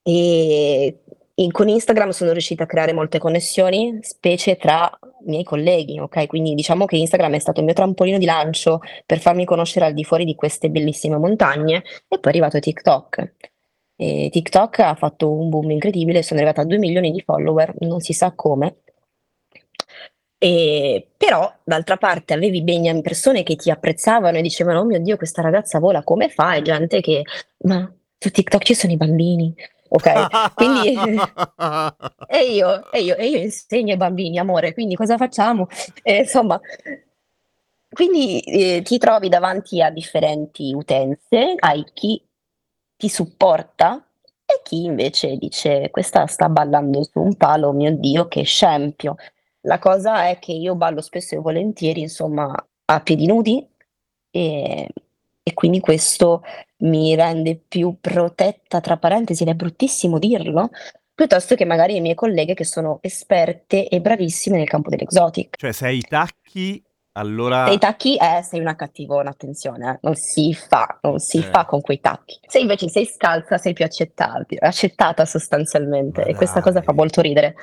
E 0.02 1.02
in- 1.35 1.50
con 1.52 1.68
Instagram 1.68 2.11
sono 2.11 2.33
riuscita 2.33 2.64
a 2.64 2.66
creare 2.66 2.92
molte 2.92 3.18
connessioni, 3.18 3.98
specie 4.02 4.57
tra 4.57 4.90
miei 5.28 5.44
colleghi, 5.44 5.98
ok? 5.98 6.26
Quindi 6.26 6.54
diciamo 6.54 6.84
che 6.84 6.96
Instagram 6.96 7.34
è 7.34 7.38
stato 7.38 7.60
il 7.60 7.66
mio 7.66 7.74
trampolino 7.74 8.18
di 8.18 8.24
lancio 8.24 8.80
per 9.06 9.18
farmi 9.20 9.44
conoscere 9.44 9.86
al 9.86 9.94
di 9.94 10.04
fuori 10.04 10.24
di 10.24 10.34
queste 10.34 10.70
bellissime 10.70 11.16
montagne 11.16 11.76
e 12.08 12.18
poi 12.18 12.20
è 12.20 12.28
arrivato 12.28 12.58
TikTok. 12.58 13.34
E 13.96 14.28
TikTok 14.30 14.78
ha 14.80 14.94
fatto 14.94 15.30
un 15.30 15.48
boom 15.48 15.70
incredibile, 15.70 16.22
sono 16.22 16.40
arrivata 16.40 16.62
a 16.62 16.64
2 16.64 16.78
milioni 16.78 17.10
di 17.10 17.20
follower, 17.20 17.74
non 17.80 18.00
si 18.00 18.12
sa 18.12 18.32
come. 18.32 18.82
E, 20.40 21.08
però, 21.16 21.52
d'altra 21.64 21.96
parte, 21.96 22.32
avevi 22.32 22.62
ben 22.62 23.02
persone 23.02 23.42
che 23.42 23.56
ti 23.56 23.70
apprezzavano 23.70 24.38
e 24.38 24.42
dicevano: 24.42 24.80
Oh 24.80 24.84
mio 24.84 25.00
Dio, 25.00 25.16
questa 25.16 25.42
ragazza 25.42 25.80
vola 25.80 26.04
come 26.04 26.28
fa? 26.28 26.54
E 26.54 26.62
gente 26.62 27.00
che, 27.00 27.24
ma 27.64 27.92
su 28.16 28.30
TikTok 28.30 28.62
ci 28.62 28.74
sono 28.74 28.92
i 28.92 28.96
bambini, 28.96 29.52
ok? 29.88 30.55
Quindi, 30.55 30.94
e 32.29 32.53
io, 32.53 32.90
e 32.90 33.01
io, 33.03 33.16
e 33.16 33.27
io 33.27 33.38
insegno 33.38 33.92
ai 33.92 33.96
bambini, 33.96 34.38
amore, 34.38 34.72
quindi 34.74 34.94
cosa 34.94 35.16
facciamo? 35.16 35.66
E, 36.03 36.18
insomma, 36.18 36.61
quindi 37.90 38.40
eh, 38.40 38.83
ti 38.83 38.98
trovi 38.98 39.29
davanti 39.29 39.83
a 39.83 39.90
differenti 39.90 40.72
utenze, 40.74 41.55
hai 41.59 41.85
chi 41.92 42.22
ti 42.96 43.09
supporta 43.09 44.05
e 44.44 44.61
chi 44.62 44.85
invece 44.85 45.37
dice 45.37 45.90
questa 45.90 46.27
sta 46.27 46.48
ballando 46.48 47.03
su 47.05 47.20
un 47.20 47.37
palo, 47.37 47.72
mio 47.72 47.94
Dio, 47.96 48.29
che 48.29 48.42
scempio. 48.44 49.16
La 49.62 49.79
cosa 49.79 50.29
è 50.29 50.38
che 50.38 50.53
io 50.53 50.74
ballo 50.74 51.01
spesso 51.01 51.35
e 51.35 51.38
volentieri, 51.38 52.01
insomma, 52.01 52.53
a 52.87 53.01
piedi 53.01 53.27
nudi 53.27 53.66
e, 54.31 54.88
e 55.48 55.54
quindi 55.54 55.80
questo 55.80 56.42
mi 56.78 57.14
rende 57.14 57.61
più 57.66 57.96
protetta, 58.00 58.80
tra 58.80 58.98
parentesi, 58.98 59.42
ed 59.42 59.48
è 59.48 59.54
bruttissimo 59.54 60.18
dirlo, 60.18 60.70
piuttosto 61.14 61.54
che 61.54 61.64
magari 61.64 61.94
le 61.94 62.00
mie 62.00 62.14
colleghe 62.14 62.54
che 62.54 62.64
sono 62.64 62.98
esperte 63.00 63.88
e 63.88 64.00
bravissime 64.00 64.58
nel 64.58 64.68
campo 64.68 64.90
dell'exotic. 64.90 65.56
Cioè, 65.56 65.72
se 65.72 65.87
hai 65.87 65.96
i 65.98 66.02
tacchi 66.02 66.82
allora... 67.12 67.66
Se 67.66 67.72
i 67.72 67.78
tacchi, 67.78 68.16
eh, 68.16 68.42
sei 68.42 68.61
una 68.61 68.76
cattivona, 68.76 69.30
attenzione, 69.30 69.90
eh. 69.90 69.98
non 70.02 70.14
si 70.14 70.54
fa, 70.54 70.98
non 71.02 71.18
si 71.18 71.38
eh. 71.38 71.42
fa 71.42 71.64
con 71.64 71.80
quei 71.80 71.98
tacchi. 71.98 72.38
Se 72.46 72.61
invece 72.61 72.88
sei 72.88 73.06
scalza, 73.06 73.58
sei 73.58 73.72
più 73.72 73.84
accettata 73.84 75.24
sostanzialmente, 75.24 76.24
e 76.24 76.37
questa 76.37 76.61
cosa 76.61 76.82
fa 76.82 76.92
molto 76.92 77.20
ridere. 77.20 77.56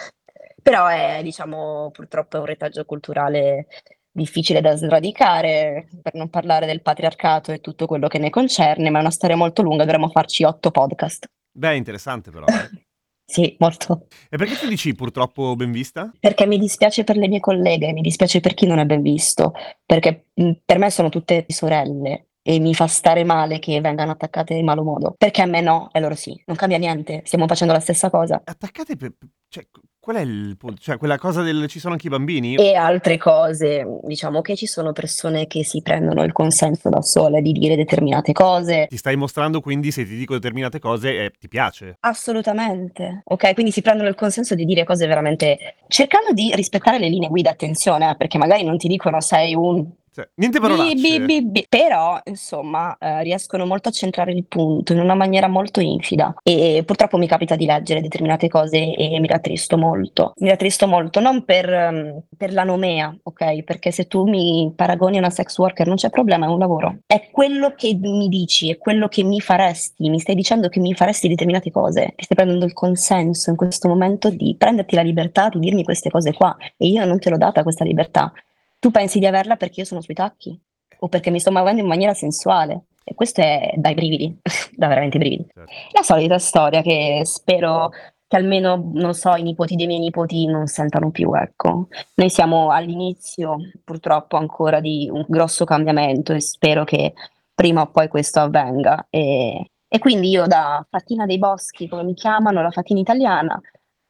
Però 0.61 0.87
è, 0.87 1.21
diciamo, 1.23 1.91
purtroppo 1.91 2.37
è 2.37 2.39
un 2.39 2.47
retaggio 2.47 2.83
culturale 2.83 3.67
difficile 4.15 4.61
da 4.61 4.75
sradicare, 4.75 5.89
per 6.01 6.13
non 6.15 6.29
parlare 6.29 6.65
del 6.65 6.81
patriarcato 6.81 7.51
e 7.51 7.59
tutto 7.59 7.85
quello 7.85 8.07
che 8.07 8.17
ne 8.17 8.29
concerne, 8.29 8.89
ma 8.89 8.99
è 8.99 9.01
una 9.01 9.11
storia 9.11 9.35
molto 9.35 9.61
lunga, 9.61 9.83
dovremmo 9.83 10.09
farci 10.09 10.43
otto 10.43 10.71
podcast. 10.71 11.25
Beh, 11.51 11.75
interessante 11.75 12.31
però. 12.31 12.45
Eh. 12.47 12.83
Sì, 13.27 13.55
molto. 13.57 14.05
E 14.29 14.37
perché 14.37 14.55
ti 14.55 14.67
dici 14.67 14.93
purtroppo 14.93 15.55
ben 15.55 15.71
vista? 15.71 16.11
Perché 16.19 16.45
mi 16.45 16.59
dispiace 16.59 17.03
per 17.03 17.17
le 17.17 17.27
mie 17.27 17.39
colleghe, 17.39 17.91
mi 17.91 18.01
dispiace 18.01 18.39
per 18.39 18.53
chi 18.53 18.67
non 18.67 18.77
è 18.77 18.85
ben 18.85 19.01
visto, 19.01 19.51
perché 19.83 20.27
per 20.63 20.77
me 20.77 20.91
sono 20.91 21.09
tutte 21.09 21.43
sorelle 21.47 22.27
e 22.47 22.59
mi 22.59 22.75
fa 22.75 22.85
stare 22.85 23.23
male 23.23 23.57
che 23.57 23.81
vengano 23.81 24.11
attaccate 24.11 24.53
in 24.53 24.65
malo 24.65 24.83
modo. 24.83 25.15
Perché 25.17 25.41
a 25.41 25.47
me 25.47 25.61
no, 25.61 25.89
e 25.91 25.99
loro 25.99 26.13
sì. 26.13 26.39
Non 26.45 26.55
cambia 26.55 26.77
niente, 26.77 27.23
stiamo 27.25 27.47
facendo 27.47 27.73
la 27.73 27.79
stessa 27.79 28.11
cosa. 28.11 28.39
Attaccate 28.43 28.95
per... 28.95 29.13
Cioè, 29.49 29.65
qual 29.99 30.17
è 30.17 30.21
il 30.21 30.55
punto? 30.55 30.79
Cioè, 30.79 30.97
quella 30.99 31.17
cosa 31.17 31.41
del 31.41 31.65
ci 31.67 31.79
sono 31.79 31.93
anche 31.93 32.05
i 32.05 32.09
bambini? 32.11 32.53
E 32.57 32.75
altre 32.75 33.17
cose. 33.17 33.99
Diciamo 34.03 34.41
che 34.41 34.55
ci 34.55 34.67
sono 34.67 34.91
persone 34.91 35.47
che 35.47 35.63
si 35.63 35.81
prendono 35.81 36.21
il 36.21 36.33
consenso 36.33 36.89
da 36.89 37.01
sole 37.01 37.41
di 37.41 37.51
dire 37.51 37.75
determinate 37.75 38.31
cose. 38.31 38.85
Ti 38.89 38.97
stai 38.97 39.15
mostrando 39.15 39.59
quindi 39.59 39.89
se 39.89 40.05
ti 40.05 40.15
dico 40.15 40.35
determinate 40.35 40.77
cose 40.77 41.25
eh, 41.25 41.31
ti 41.39 41.47
piace? 41.47 41.97
Assolutamente. 42.01 43.21
Ok, 43.23 43.55
quindi 43.55 43.71
si 43.71 43.81
prendono 43.81 44.07
il 44.07 44.15
consenso 44.15 44.53
di 44.53 44.65
dire 44.65 44.83
cose 44.83 45.07
veramente... 45.07 45.77
Cercando 45.87 46.31
di 46.31 46.53
rispettare 46.53 46.99
le 46.99 47.09
linee 47.09 47.29
guida, 47.29 47.49
attenzione, 47.49 48.11
eh, 48.11 48.15
perché 48.15 48.37
magari 48.37 48.63
non 48.63 48.77
ti 48.77 48.87
dicono 48.87 49.19
sei 49.19 49.55
un 49.55 49.83
cioè, 50.15 50.29
niente 50.35 50.61
parolacce. 50.61 50.93
Bi, 50.95 51.19
bi, 51.19 51.45
bi, 51.45 51.65
Però, 51.67 52.17
insomma, 52.23 52.95
eh, 52.97 53.21
riescono 53.23 53.65
molto 53.65 53.89
a 53.89 53.91
centrare 53.91 54.31
il 54.31 54.45
punto 54.45 54.93
in 54.93 54.99
una 55.01 55.13
maniera 55.13 55.49
molto 55.49 55.81
infida. 55.81 56.33
E 56.41 56.83
purtroppo 56.85 57.17
mi 57.17 57.27
capita 57.27 57.57
di 57.57 57.65
leggere 57.65 57.99
determinate 57.99 58.47
cose 58.47 58.95
e 58.95 59.19
mi 59.19 59.27
rattristo 59.27 59.77
molto. 59.77 60.31
Mi 60.37 60.47
rattristo 60.47 60.87
molto, 60.87 61.19
non 61.19 61.43
per, 61.43 61.67
um, 61.67 62.21
per 62.37 62.53
la 62.53 62.63
nomea, 62.63 63.13
ok? 63.23 63.63
Perché 63.63 63.91
se 63.91 64.07
tu 64.07 64.23
mi 64.23 64.71
paragoni 64.73 65.17
a 65.17 65.19
una 65.19 65.29
sex 65.29 65.57
worker 65.57 65.85
non 65.85 65.97
c'è 65.97 66.09
problema, 66.09 66.45
è 66.45 66.49
un 66.49 66.59
lavoro. 66.59 66.99
È 67.05 67.27
quello 67.29 67.73
che 67.75 67.93
mi 67.99 68.29
dici, 68.29 68.69
è 68.69 68.77
quello 68.77 69.09
che 69.09 69.21
mi 69.21 69.41
faresti. 69.41 70.09
Mi 70.09 70.21
stai 70.21 70.35
dicendo 70.35 70.69
che 70.69 70.79
mi 70.79 70.93
faresti 70.93 71.27
determinate 71.27 71.71
cose. 71.71 72.13
Ti 72.15 72.23
stai 72.23 72.37
prendendo 72.37 72.63
il 72.63 72.71
consenso 72.71 73.49
in 73.49 73.57
questo 73.57 73.89
momento 73.89 74.29
di 74.29 74.55
prenderti 74.57 74.95
la 74.95 75.01
libertà 75.01 75.49
di 75.49 75.59
dirmi 75.59 75.83
queste 75.83 76.09
cose 76.09 76.31
qua. 76.31 76.55
E 76.77 76.87
io 76.87 77.03
non 77.03 77.19
te 77.19 77.29
l'ho 77.29 77.37
data 77.37 77.63
questa 77.63 77.83
libertà 77.83 78.31
tu 78.79 78.91
pensi 78.91 79.19
di 79.19 79.25
averla 79.25 79.55
perché 79.55 79.81
io 79.81 79.85
sono 79.85 80.01
sui 80.01 80.13
tacchi 80.13 80.59
o 80.99 81.07
perché 81.07 81.29
mi 81.29 81.39
sto 81.39 81.51
muovendo 81.51 81.81
in 81.81 81.87
maniera 81.87 82.13
sensuale. 82.13 82.85
E 83.03 83.13
questo 83.13 83.41
è 83.41 83.73
dai 83.75 83.93
brividi, 83.93 84.35
da 84.75 84.87
veramente 84.87 85.19
brividi. 85.19 85.45
Certo. 85.53 85.71
La 85.91 86.01
solita 86.01 86.39
storia 86.39 86.81
che 86.81 87.21
spero 87.23 87.91
che 88.27 88.37
almeno, 88.37 88.89
non 88.93 89.13
so, 89.13 89.35
i 89.35 89.43
nipoti 89.43 89.75
dei 89.75 89.85
miei 89.85 89.99
nipoti 89.99 90.47
non 90.47 90.65
sentano 90.65 91.11
più, 91.11 91.31
ecco. 91.35 91.87
Noi 92.15 92.29
siamo 92.29 92.71
all'inizio, 92.71 93.57
purtroppo, 93.83 94.37
ancora 94.37 94.79
di 94.79 95.07
un 95.11 95.23
grosso 95.27 95.65
cambiamento 95.65 96.33
e 96.33 96.41
spero 96.41 96.83
che 96.83 97.13
prima 97.53 97.81
o 97.81 97.91
poi 97.91 98.07
questo 98.07 98.39
avvenga. 98.39 99.05
E, 99.11 99.69
e 99.87 99.99
quindi 99.99 100.29
io 100.29 100.47
da 100.47 100.85
Fatina 100.89 101.27
dei 101.27 101.37
Boschi, 101.37 101.87
come 101.87 102.03
mi 102.03 102.15
chiamano, 102.15 102.63
la 102.63 102.71
Fatina 102.71 102.99
italiana, 102.99 103.59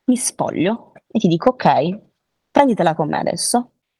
mi 0.06 0.16
spoglio 0.16 0.94
e 1.08 1.20
ti 1.20 1.28
dico 1.28 1.50
ok, 1.50 2.00
prenditela 2.52 2.96
con 2.96 3.10
me 3.10 3.20
adesso. 3.20 3.72